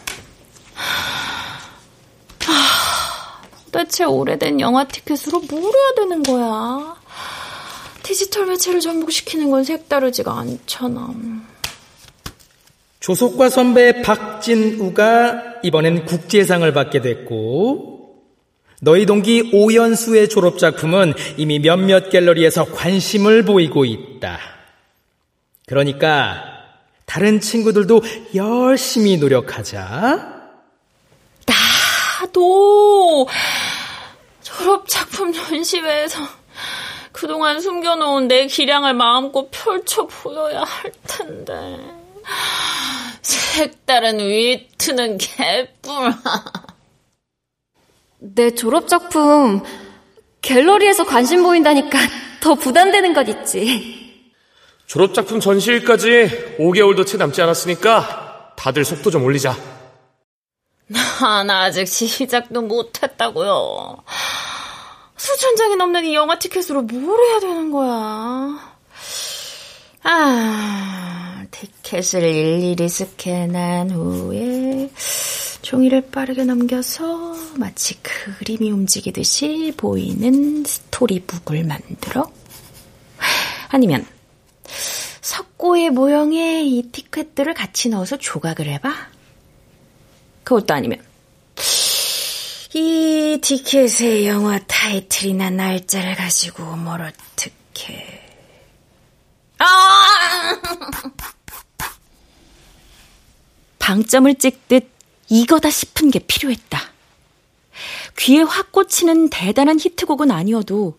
[3.86, 6.96] 도대체 오래된 영화 티켓으로 뭘 해야 되는 거야?
[8.02, 11.14] 디지털 매체를 접목시키는 건 색다르지가 않잖아.
[13.00, 18.24] 조속과 선배 박진우가 이번엔 국제상을 받게 됐고
[18.82, 24.40] 너희 동기 오연수의 졸업작품은 이미 몇몇 갤러리에서 관심을 보이고 있다.
[25.68, 26.44] 그러니까
[27.06, 28.02] 다른 친구들도
[28.34, 30.34] 열심히 노력하자.
[31.46, 33.28] 나도
[34.58, 36.20] 졸업 작품 전시회에서
[37.12, 41.78] 그동안 숨겨놓은 내 기량을 마음껏 펼쳐 보여야 할 텐데.
[43.22, 46.14] 색다른 위트는 개뿔.
[48.20, 49.62] 내 졸업작품
[50.42, 51.98] 갤러리에서 관심 보인다니까
[52.42, 54.24] 더 부담되는 것 있지.
[54.88, 59.75] 졸업작품 전시일까지 5개월도 채 남지 않았으니까 다들 속도 좀 올리자.
[60.88, 63.98] 난 아직 시작도 못했다고요.
[65.18, 68.76] 수천 장이 넘는 이 영화 티켓으로 뭘 해야 되는 거야?
[70.04, 74.92] 아, 티켓을 일일이 스캔한 후에
[75.64, 82.30] 종이를 빠르게 넘겨서 마치 그림이 움직이듯이 보이는 스토리북을 만들어?
[83.70, 84.06] 아니면
[85.22, 89.15] 석고의 모형에 이 티켓들을 같이 넣어서 조각을 해봐?
[90.46, 91.04] 그것도 아니면
[92.74, 98.22] 이 티켓의 영화 타이틀이나 날짜를 가지고 뭘 어떻게
[99.58, 100.62] 아!
[103.80, 104.90] 방점을 찍듯
[105.30, 106.80] 이거다 싶은 게 필요했다.
[108.18, 110.98] 귀에 확 꽂히는 대단한 히트곡은 아니어도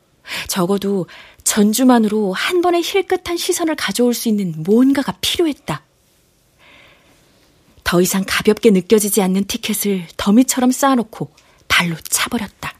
[0.48, 1.06] 적어도
[1.44, 5.85] 전주만으로 한 번에 힐끗한 시선을 가져올 수 있는 뭔가가 필요했다.
[7.86, 11.30] 더 이상 가볍게 느껴지지 않는 티켓을 더미처럼 쌓아놓고
[11.68, 12.74] 발로 차버렸다.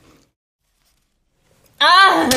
[1.78, 2.28] 아,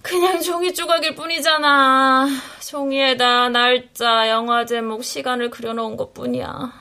[0.00, 2.26] 그냥 종이 조각일 뿐이잖아.
[2.62, 6.48] 종이에다 날짜, 영화 제목, 시간을 그려놓은 것 뿐이야.
[6.48, 6.72] 아,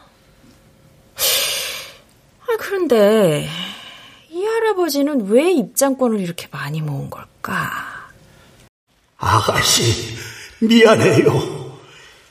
[2.60, 3.50] 그런데
[4.30, 8.08] 이 할아버지는 왜 입장권을 이렇게 많이 모은 걸까?
[9.18, 10.16] 아가씨,
[10.62, 11.57] 미안해요.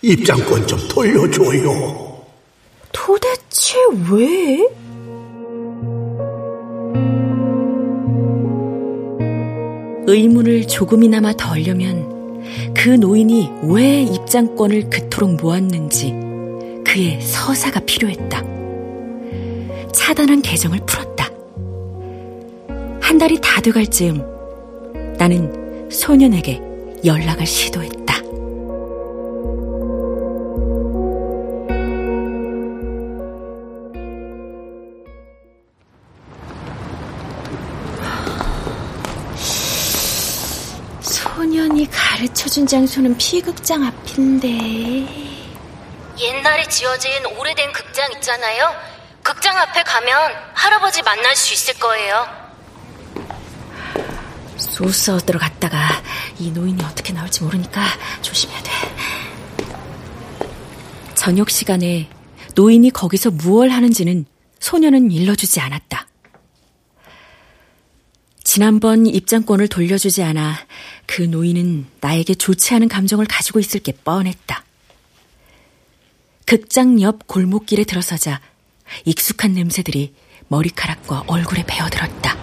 [0.02, 2.24] 입장권 좀 돌려줘요.
[2.92, 3.76] 도대체
[4.10, 4.58] 왜?
[10.08, 12.42] 의문을 조금이나마 덜려면
[12.74, 16.12] 그 노인이 왜 입장권을 그토록 모았는지
[16.84, 18.42] 그의 서사가 필요했다.
[19.92, 21.28] 차단한 계정을 풀었다.
[23.00, 24.22] 한 달이 다 돼갈 즈음
[25.18, 26.62] 나는 소년에게
[27.04, 27.95] 연락을 시도했다.
[42.66, 44.48] 장소는 피극장 앞인데.
[46.18, 48.74] 옛날에 지어진 오래된 극장 있잖아요.
[49.22, 52.26] 극장 앞에 가면 할아버지 만날 수 있을 거예요.
[54.56, 56.02] 소스 들어갔다가
[56.38, 57.82] 이 노인이 어떻게 나올지 모르니까
[58.22, 58.70] 조심해야 돼.
[61.14, 62.08] 저녁 시간에
[62.54, 64.26] 노인이 거기서 무얼 하는지는
[64.60, 66.06] 소년은 일러주지 않았다.
[68.44, 70.56] 지난번 입장권을 돌려주지 않아
[71.06, 74.64] 그 노인은 나에게 좋지 않은 감정을 가지고 있을 게 뻔했다.
[76.44, 78.40] 극장 옆 골목길에 들어서자
[79.04, 80.14] 익숙한 냄새들이
[80.48, 82.36] 머리카락과 얼굴에 배어들었다.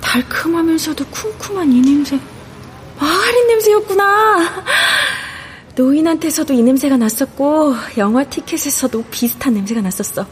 [0.00, 2.18] 달콤하면서도 쿰쿰한 이 냄새.
[2.98, 4.64] 마가린 냄새였구나.
[5.74, 10.26] 노인한테서도 이 냄새가 났었고, 영화 티켓에서도 비슷한 냄새가 났었어.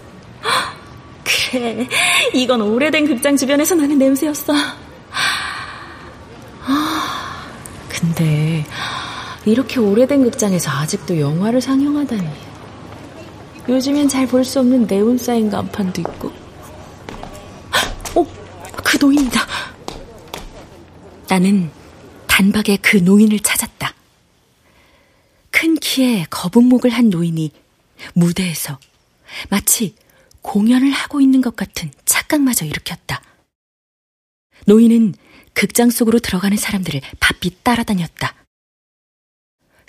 [1.23, 1.87] 그래,
[2.35, 4.53] 이건 오래된 극장 주변에서 나는 냄새였어.
[6.63, 7.47] 아,
[7.89, 8.65] 근데
[9.45, 12.29] 이렇게 오래된 극장에서 아직도 영화를 상영하다니.
[13.69, 16.33] 요즘엔 잘 볼 수 없는 네온 사인 간판도 있고.
[18.15, 18.27] 어,
[18.85, 19.41] 그 노인이다.
[21.29, 21.71] 나는
[22.27, 23.93] 단박에 그 노인을 찾았다.
[25.51, 27.51] 큰 키에 거북목을 한 노인이
[28.13, 28.79] 무대에서
[29.49, 29.95] 마치
[30.47, 33.21] 공연을 하고 있는 것 같은 착각마저 일으켰다.
[34.67, 35.15] 노인은
[35.53, 38.35] 극장 속으로 들어가는 사람들을 바삐 따라다녔다.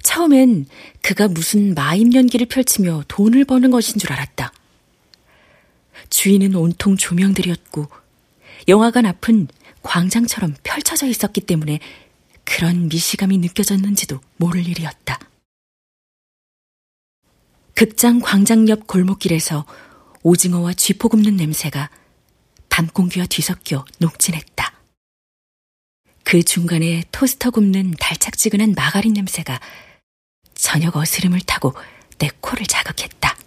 [0.01, 0.65] 처음엔
[1.01, 4.51] 그가 무슨 마임 연기를 펼치며 돈을 버는 것인 줄 알았다.
[6.09, 7.87] 주인은 온통 조명들이었고
[8.67, 9.47] 영화관 앞은
[9.83, 11.79] 광장처럼 펼쳐져 있었기 때문에
[12.43, 15.19] 그런 미시감이 느껴졌는지도 모를 일이었다.
[17.75, 19.65] 극장 광장 옆 골목길에서
[20.27, 21.89] 오징어와 쥐포 굽는 냄새가
[22.67, 24.73] 밤 공기와 뒤섞여 녹진했다.
[26.25, 29.61] 그 중간에 토스터 굽는 달착지근한 마가린 냄새가
[30.53, 31.73] 저녁 어스름을 타고
[32.17, 33.37] 내 코를 자극했다.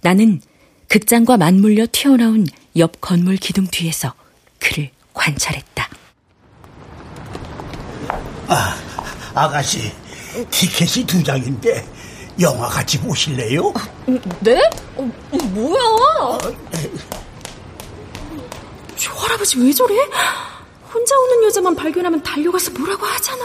[0.00, 0.40] 나는
[0.88, 2.46] 극장과 맞물려 튀어나온
[2.76, 4.14] 옆 건물 기둥 뒤에서
[4.58, 5.90] 그를 관찰했다.
[8.48, 8.76] 아,
[9.34, 9.92] 아가씨,
[10.50, 12.01] 티켓이 두 장인데
[12.40, 13.72] 영화 같이 보실래요?
[14.40, 14.60] 네?
[14.96, 16.38] 어, 뭐야?
[18.96, 19.94] 저 할아버지 왜 저래?
[20.92, 23.44] 혼자 오는 여자만 발견하면 달려가서 뭐라고 하잖아.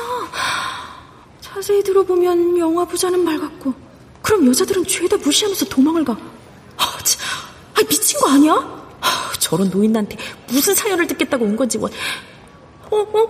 [1.41, 3.73] 자세히 들어보면 영화 보자는 말 같고
[4.21, 6.13] 그럼 여자들은 죄다 무시하면서 도망을 가.
[6.77, 7.21] 아, 참,
[7.75, 8.53] 아 미친 거 아니야?
[9.01, 10.17] 아, 저런 노인한테
[10.47, 11.91] 무슨 사연을 듣겠다고 온 건지 원.
[12.89, 13.27] 어, 어,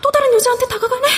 [0.00, 1.08] 또 다른 여자한테 다가가네?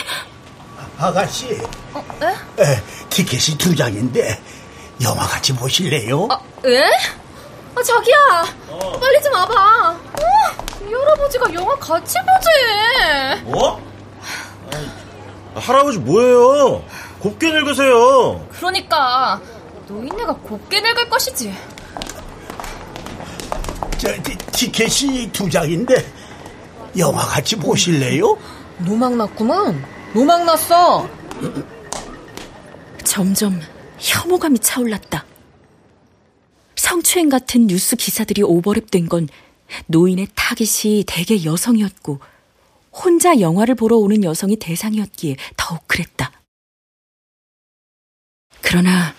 [0.98, 1.60] 아가씨.
[1.94, 2.26] 어, 에?
[2.62, 4.40] 에, 티켓이 두 장인데
[5.02, 6.26] 영화 같이 보실래요?
[6.30, 6.82] 아, 에?
[7.74, 8.16] 아, 자기야.
[8.68, 8.98] 어.
[8.98, 9.90] 빨리 좀 와봐.
[9.90, 10.00] 어,
[10.88, 13.42] 이 할아버지가 영화 같이 보지.
[13.44, 13.80] 뭐?
[15.54, 16.82] 아, 할아버지 뭐예요?
[17.20, 18.44] 곱게 늙으세요.
[18.56, 19.40] 그러니까
[19.86, 21.54] 노인네가 곱게 늙을 것이지.
[23.98, 25.94] 저, 티, 티켓이 두 장인데
[26.96, 28.36] 영화 같이 보실래요?
[28.78, 29.97] 노막 났구만.
[30.14, 31.08] 노막 났어.
[33.04, 33.60] 점점
[33.98, 35.24] 혐오감이 차올랐다.
[36.76, 39.28] 성추행 같은 뉴스 기사들이 오버랩된 건
[39.86, 42.20] 노인의 타깃이 대개 여성이었고
[42.92, 46.32] 혼자 영화를 보러 오는 여성이 대상이었기에 더욱 그랬다.
[48.62, 49.14] 그러나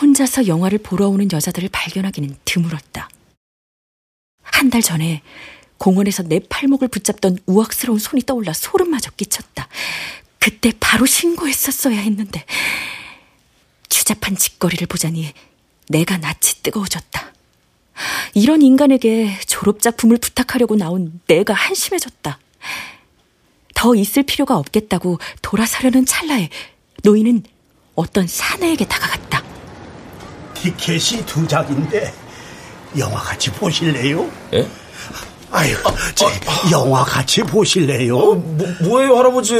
[0.00, 3.08] 혼자서 영화를 보러 오는 여자들을 발견하기는 드물었다.
[4.42, 5.22] 한 달 전에
[5.84, 9.68] 공원에서 내 팔목을 붙잡던 우악스러운 손이 떠올라 소름마저 끼쳤다.
[10.38, 12.42] 그때 바로 신고했었어야 했는데
[13.90, 15.30] 추잡한 짓거리를 보자니
[15.90, 17.34] 내가 낯이 뜨거워졌다.
[18.32, 22.38] 이런 인간에게 졸업작품을 부탁하려고 나온 내가 한심해졌다.
[23.74, 26.48] 더 있을 필요가 없겠다고 돌아서려는 찰나에
[27.02, 27.42] 노인은
[27.94, 29.44] 어떤 사내에게 다가갔다.
[30.54, 32.10] 티켓이 두 장인데
[32.96, 34.32] 영화 같이 보실래요?
[34.54, 34.66] 예?
[35.54, 38.18] 아유, 아, 저, 아, 영화 같이 보실래요?
[38.18, 39.54] 어, 뭐, 뭐예요, 할아버지?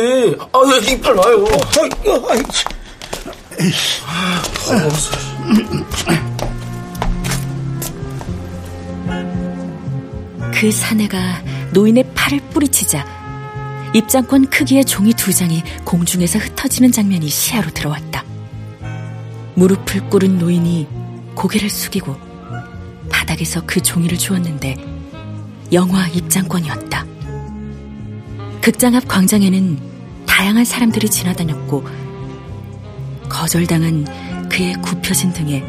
[0.53, 1.45] 아, 왜 이빨 나요?
[1.45, 2.43] 어, 저, 어, 아이,
[4.05, 5.17] 아, 더러워서.
[10.53, 11.43] 그 사내가
[11.73, 13.07] 노인의 팔을 뿌리치자
[13.95, 18.25] 입장권 크기의 종이 두 장이 공중에서 흩어지는 장면이 시야로 들어왔다.
[19.55, 20.89] 무릎을 꿇은 노인이
[21.37, 22.17] 고개를 숙이고
[23.11, 24.94] 바닥에서 그 종이를 주었는데
[25.73, 27.05] 영화 입장권이었다.
[28.61, 29.79] 극장 앞 광장에는
[30.27, 31.85] 다양한 사람들이 지나다녔고
[33.29, 35.65] 거절당한 그의 굽혀진 등에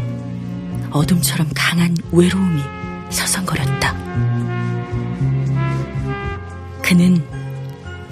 [0.91, 2.61] 어둠처럼 강한 외로움이
[3.09, 3.93] 서성거렸다.
[6.81, 7.25] 그는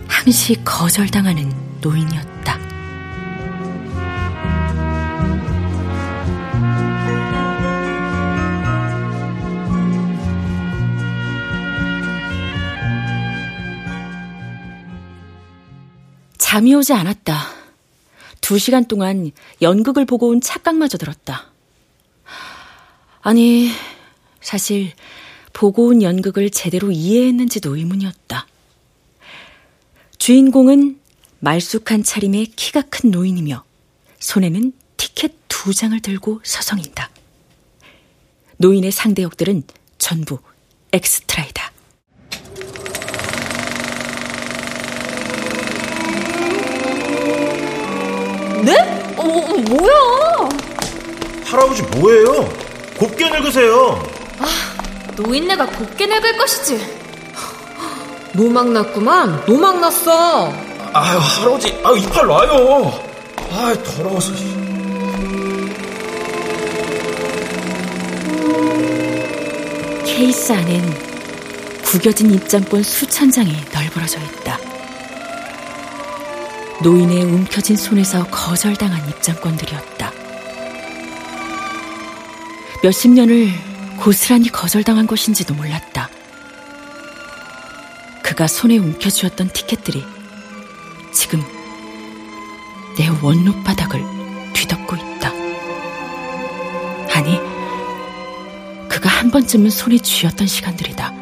[0.08, 2.58] 항시 거절당하는 노인이었다.
[16.54, 17.50] 잠이 오지 않았다.
[18.40, 19.32] 두 시간 동안
[19.64, 21.52] 연극을 보고 온 착각마저 들었다.
[23.24, 23.72] 아니,
[24.40, 24.94] 사실
[25.52, 28.46] 보고 온 연극을 제대로 이해했는지도 의문이었다.
[30.20, 31.00] 주인공은
[31.40, 33.64] 말쑥한 차림의 키가 큰 노인이며
[34.20, 37.10] 손에는 티켓 두 장을 들고 서성인다.
[38.58, 39.64] 노인의 상대 역들은
[39.98, 40.38] 전부
[40.92, 41.63] 엑스트라이다.
[48.64, 48.76] 네?
[49.18, 50.50] 어, 어, 뭐야?
[51.46, 52.50] 할아버지 뭐예요?
[52.98, 54.02] 곱게 늙으세요.
[54.40, 54.46] 아,
[55.18, 57.04] 노인네가 곱게 늙을 것이지.
[58.34, 59.44] 노막 났구만.
[59.46, 60.52] 노막 났어.
[60.94, 63.00] 아유, 할아버지, 아 이빨 놔요.
[63.52, 64.32] 아, 더러워서.
[70.06, 70.82] 케이스 안엔
[71.84, 74.58] 구겨진 입장권 수천 장이 널브러져 있다.
[76.84, 80.12] 노인의 움켜진 손에서 거절당한 입장권들이었다.
[82.84, 83.48] 몇십 년을
[83.98, 86.10] 고스란히 거절당한 것인지도 몰랐다.
[88.22, 90.04] 그가 손에 움켜쥐었던 티켓들이
[91.14, 91.42] 지금
[92.98, 94.04] 내 원로 바닥을
[94.52, 95.30] 뒤덮고 있다.
[97.16, 97.40] 아니,
[98.90, 101.14] 그가 한 번쯤은 손에 쥐었던 시간들이다.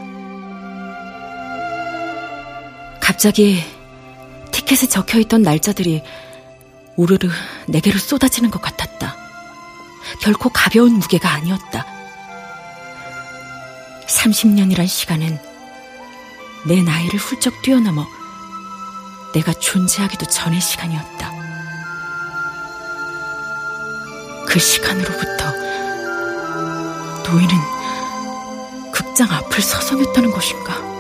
[2.99, 3.64] 갑자기
[4.72, 6.01] 티켓에 적혀 있던 날짜들이
[6.95, 7.30] 우르르
[7.67, 9.17] 내게로 쏟아지는 것 같았다.
[10.22, 11.86] 결코 가벼운 무게가 아니었다.
[14.07, 15.38] 30년이란 시간은
[16.67, 18.07] 내 나이를 훌쩍 뛰어넘어
[19.34, 21.32] 내가 존재하기도 전의 시간이었다.
[24.47, 25.51] 그 시간으로부터
[27.30, 27.55] 노인은
[28.93, 30.90] 극장 앞을 서성였다는 것인가?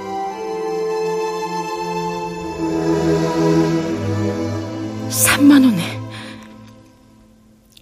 [5.41, 5.99] 삼만 원에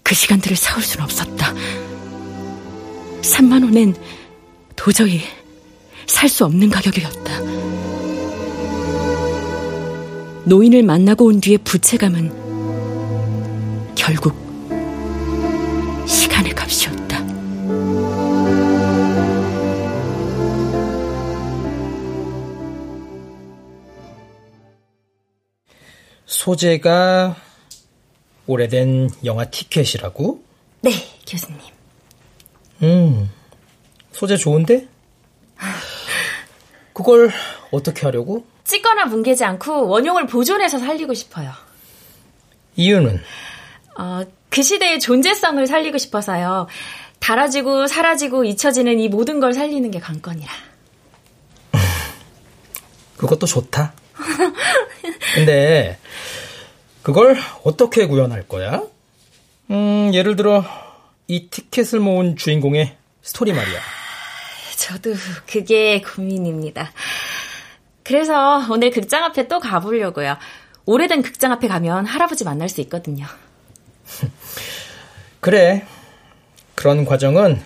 [0.02, 1.54] 그 시간들을 사올 수는 없었다.
[3.22, 3.96] 3만 원엔
[4.78, 5.22] 도저히
[6.08, 7.40] 살 수 없는 가격이었다.
[10.46, 12.32] 노인을 만나고 온 뒤의 부채감은
[13.96, 14.38] 결국
[16.08, 17.20] 시간의 값이었다.
[26.26, 27.49] 소재가
[28.50, 30.44] 오래된 영화 티켓이라고?
[30.82, 30.90] 네,
[31.28, 31.60] 교수님.
[32.82, 33.32] 음,
[34.12, 34.88] 소재 좋은데?
[36.94, 37.32] 그걸
[37.70, 38.48] 어떻게 하려고?
[38.64, 41.52] 찢거나 뭉개지 않고 원용을 보존해서 살리고 싶어요.
[42.76, 43.22] 이유는?
[44.00, 46.66] 어, 그 시대의 존재성을 살리고 싶어서요.
[47.20, 50.52] 달아지고 사라지고 잊혀지는 이 모든 걸 살리는 게 관건이라.
[53.18, 53.94] 그것도 좋다.
[55.36, 56.00] 근데
[57.04, 58.82] 그걸 어떻게 구현할 거야?
[59.72, 60.64] 음, 예를 들어
[61.28, 63.80] 이 티켓을 모은 주인공의 스토리 말이야.
[64.76, 65.14] 저도
[65.46, 66.92] 그게 고민입니다.
[68.04, 70.38] 그래서 오늘 극장 앞에 또 가보려고요.
[70.86, 73.28] 오래된 극장 앞에 가면 할아버지 만날 수 있거든요.
[75.40, 75.86] 그래.
[76.74, 77.62] 그런 과정은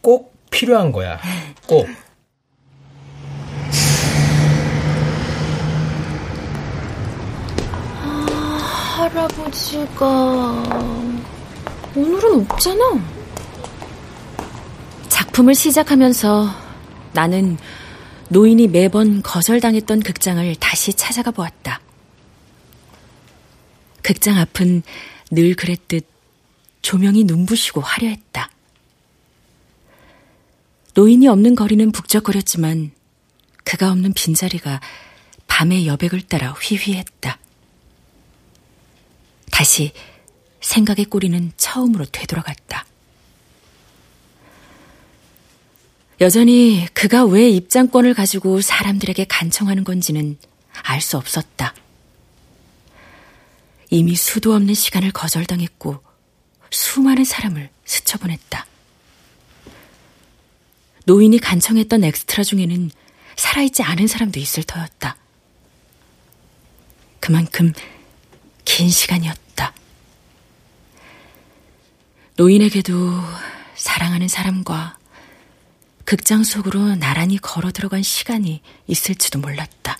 [0.00, 1.18] 꼭 필요한 거야.
[1.66, 1.88] 꼭.
[9.00, 10.06] 할아버지가
[11.96, 13.02] 오늘은 없잖아.
[15.08, 16.50] 작품을 시작하면서
[17.14, 17.56] 나는
[18.28, 21.80] 노인이 매번 거절당했던 극장을 다시 찾아가 보았다.
[24.02, 24.82] 극장 앞은
[25.30, 26.06] 늘 그랬듯
[26.82, 28.50] 조명이 눈부시고 화려했다.
[30.92, 32.90] 노인이 없는 거리는 북적거렸지만
[33.64, 34.80] 그가 없는 빈자리가
[35.46, 37.38] 밤의 여백을 따라 휘휘했다.
[39.50, 39.92] 다시
[40.60, 42.86] 생각의 꼬리는 처음으로 되돌아갔다.
[46.20, 50.38] 여전히 그가 왜 입장권을 가지고 사람들에게 간청하는 건지는
[50.82, 51.74] 알 수 없었다.
[53.90, 55.98] 이미 수도 없는 시간을 거절당했고
[56.70, 58.66] 수많은 사람을 스쳐보냈다.
[61.06, 62.90] 노인이 간청했던 엑스트라 중에는
[63.36, 65.16] 살아있지 않은 사람도 있을 터였다.
[67.18, 67.72] 그만큼
[68.70, 69.74] 긴 시간이었다.
[72.36, 72.94] 노인에게도
[73.74, 74.96] 사랑하는 사람과
[76.04, 79.98] 극장 속으로 나란히 걸어 들어간 시간이 있을지도 몰랐다.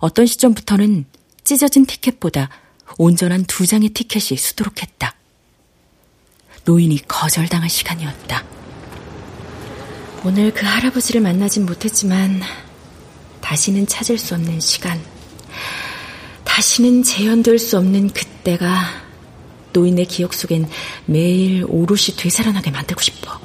[0.00, 1.06] 어떤 시점부터는
[1.44, 2.50] 찢어진 티켓보다
[2.98, 5.14] 온전한 두 장의 티켓이 수두룩했다.
[6.66, 8.44] 노인이 거절당한 시간이었다.
[10.24, 12.42] 오늘 그 할아버지를 만나진 못했지만
[13.40, 15.02] 다시는 찾을 수 없는 시간,
[16.54, 18.68] 다시는 재현될 수 없는 그때가
[19.72, 20.68] 노인의 기억 속엔
[21.04, 23.40] 매일 오롯이 되살아나게 만들고 싶어.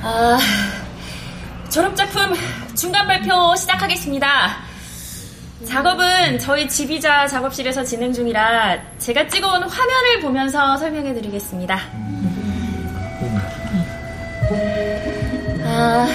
[0.00, 0.53] 아, 졸업작품
[2.84, 4.58] 중간 발표 시작하겠습니다.
[5.64, 11.80] 작업은 저희 지휘자 작업실에서 진행 중이라 제가 찍어온 화면을 보면서 설명해 드리겠습니다.
[15.64, 16.08] 아,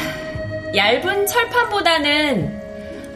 [0.75, 2.61] 얇은 철판보다는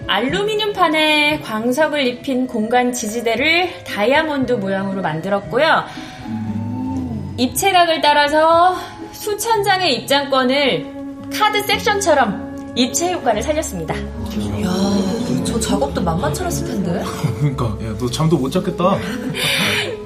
[0.07, 5.85] 알루미늄판에 광석을 입힌 공간 지지대를 다이아몬드 모양으로 만들었고요.
[7.37, 8.75] 입체각을 따라서
[9.11, 13.93] 수천 장의 입장권을 카드 섹션처럼 입체 효과를 살렸습니다.
[13.95, 17.03] 이야, 저 작업도 만만치 않았을 텐데.
[17.39, 18.97] 그러니까, 야, 너 잠도 못 잤겠다.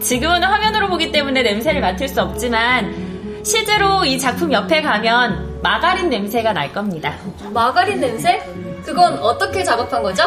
[0.01, 6.51] 지금은 화면으로 보기 때문에 냄새를 맡을 수 없지만 실제로 이 작품 옆에 가면 마가린 냄새가
[6.53, 7.15] 날 겁니다.
[7.53, 8.41] 마가린 냄새?
[8.83, 10.23] 그건 어떻게 작업한 거죠?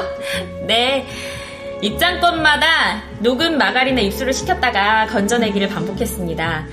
[0.67, 1.07] 네.
[1.83, 6.67] 입장권마다 녹은 마가린에 입수를 시켰다가 건져내기를 반복했습니다.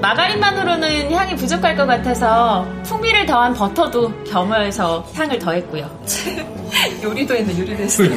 [0.00, 6.04] 마가린만으로는 향이 부족할 것 같아서 풍미를 더한 버터도 겸허해서 향을 더했고요.
[7.02, 8.04] 요리도 했네, 요리도 했어.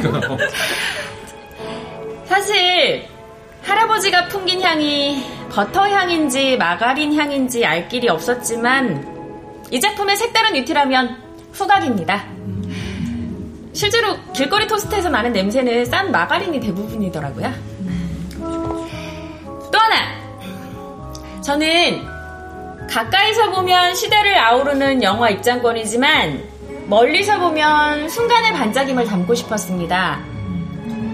[2.26, 3.06] 사실
[3.62, 9.12] 할아버지가 풍긴 향이 버터 향인지 마가린 향인지 알 길이 없었지만
[9.70, 11.16] 이 작품의 색다른 위트라면
[11.52, 12.24] 후각입니다.
[13.72, 17.52] 실제로 길거리 토스트에서 나는 냄새는 싼 마가린이 대부분이더라고요.
[18.40, 20.21] 또 하나!
[21.42, 22.06] 저는
[22.88, 26.42] 가까이서 보면 시대를 아우르는 영화 입장권이지만
[26.86, 30.20] 멀리서 보면 순간의 반짝임을 담고 싶었습니다.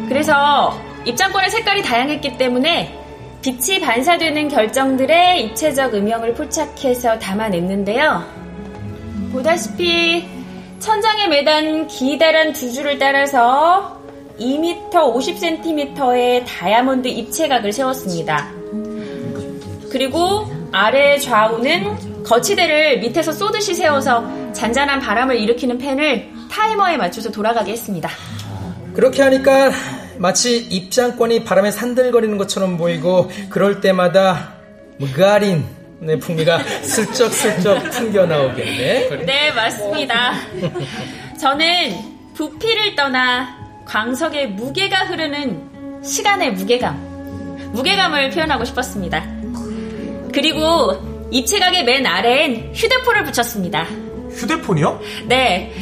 [0.09, 2.95] 그래서 입장권의 색깔이 다양했기 때문에
[3.43, 8.25] 빛이 반사되는 결정들의 입체적 음영을 포착해서 담아냈는데요.
[9.33, 10.29] 보다시피
[10.81, 13.99] 천장에 매단 기다란 두 줄을 따라서
[14.39, 18.58] 2m 50cm의 다이아몬드 입체각을 세웠습니다.
[19.91, 28.11] 그리고 아래 좌우는 거치대를 밑에서 쏘듯이 세워서 잔잔한 바람을 일으키는 펜을 타이머에 맞춰서 돌아가게 했습니다.
[28.95, 29.71] 그렇게 하니까
[30.19, 34.55] 마치 입장권이 바람에 산들거리는 것처럼 보이고 그럴 때마다
[34.99, 35.65] 무가린의
[36.01, 39.25] 뭐 풍미가 슬쩍슬쩍 풍겨 나오겠네.
[39.25, 40.33] 네, 맞습니다.
[41.41, 41.97] 저는
[42.35, 49.38] 부피를 떠나 광석의 무게가 흐르는 시간의 무게감, 무게감을 표현하고 싶었습니다.
[50.33, 50.93] 그리고
[51.31, 53.87] 입체각의 맨 아래엔 휴대폰을 붙였습니다.
[54.31, 55.01] 휴대폰이요?
[55.27, 55.73] 네.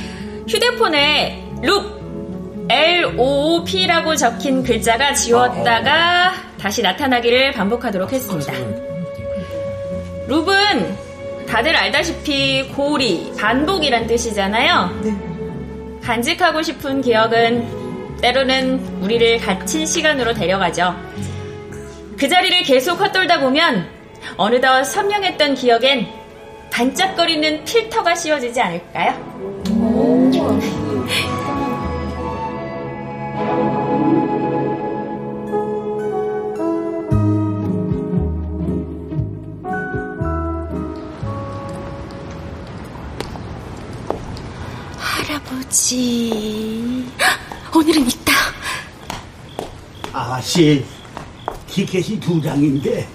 [0.49, 1.97] 휴대폰에 룩
[2.68, 8.53] LOOP라고 적힌 글자가 지웠다가 다시 나타나기를 반복하도록 했습니다.
[10.26, 11.07] 룹은
[11.47, 16.01] 다들 알다시피 고리, 반복이란 뜻이잖아요.
[16.03, 20.94] 간직하고 싶은 기억은 때로는 우리를 갇힌 시간으로 데려가죠.
[22.18, 23.95] 그 자리를 계속 헛돌다 보면
[24.37, 26.07] 어느덧 선명했던 기억엔
[26.70, 29.14] 반짝거리는 필터가 씌워지지 않을까요?
[44.99, 47.05] 할아버지.
[47.74, 48.33] 오늘은 있다.
[50.12, 50.85] 아가씨,
[51.68, 53.07] 티켓이 두 장인데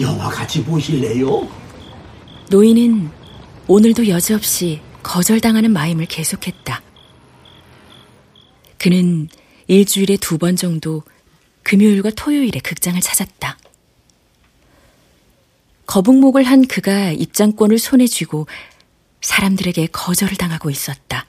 [0.00, 1.48] 영화 같이 보실래요?
[2.50, 3.10] 노인은
[3.68, 6.82] 오늘도 여지없이 거절당하는 마임을 계속했다.
[8.78, 9.28] 그는
[9.66, 11.02] 일주일에 두 번 정도
[11.62, 13.56] 금요일과 토요일에 극장을 찾았다.
[15.86, 18.46] 거북목을 한 그가 입장권을 손에 쥐고
[19.22, 21.26] 사람들에게 거절을 당하고 있었다.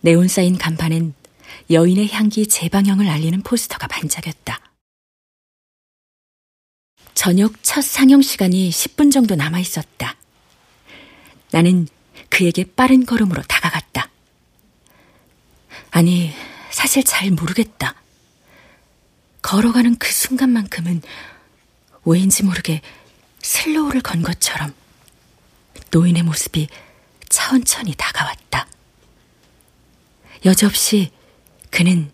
[0.00, 1.14] 네온 쌓인 간판엔
[1.70, 4.71] 여인의 향기 재방영을 알리는 포스터가 반짝였다.
[7.14, 10.16] 저녁 첫 상영 시간이 10분 정도 남아 있었다.
[11.50, 11.86] 나는
[12.30, 14.08] 그에게 빠른 걸음으로 다가갔다.
[15.90, 16.32] 아니,
[16.70, 17.94] 사실 잘 모르겠다.
[19.42, 21.02] 걸어가는 그 순간만큼은
[22.04, 22.80] 왜인지 모르게
[23.42, 24.72] 슬로우를 건 것처럼
[25.90, 26.68] 노인의 모습이
[27.28, 28.66] 천천히 다가왔다.
[30.44, 31.10] 여지없이
[31.70, 32.10] 그는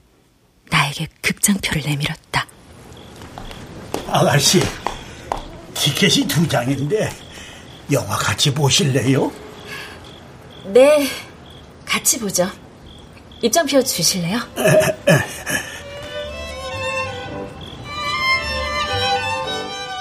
[0.70, 2.46] 나에게 극장표를 내밀었다.
[4.08, 4.60] 아가씨,
[5.78, 7.08] 티켓이 두 장인데
[7.92, 9.30] 영화 같이 보실래요?
[10.66, 11.06] 네,
[11.86, 12.50] 같이 보죠.
[13.40, 14.40] 입장표 주실래요?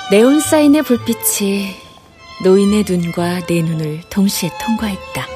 [0.09, 1.75] 네온 사인의 불빛이
[2.43, 5.27] 노인의 눈과 내 눈을 동시에 통과했다.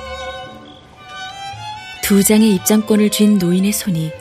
[2.01, 4.11] 두 장의 입장권을 쥔 노인의 손이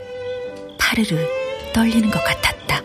[0.77, 1.27] 파르르
[1.73, 2.83] 떨리는 것 같았다.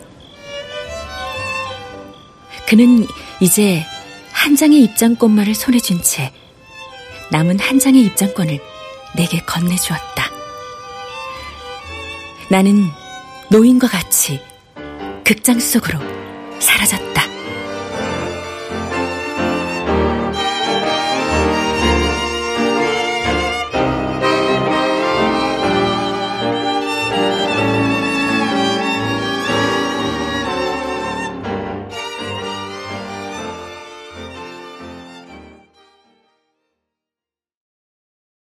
[2.68, 3.06] 그는
[3.40, 3.86] 이제
[4.32, 6.32] 한 장의 입장권만을 손에 쥔 채
[7.32, 8.60] 남은 한 장의 입장권을
[9.16, 10.32] 내게 건네주었다.
[12.50, 12.86] 나는
[13.50, 14.40] 노인과 같이
[15.24, 16.00] 극장 속으로
[16.60, 17.25] 사라졌다.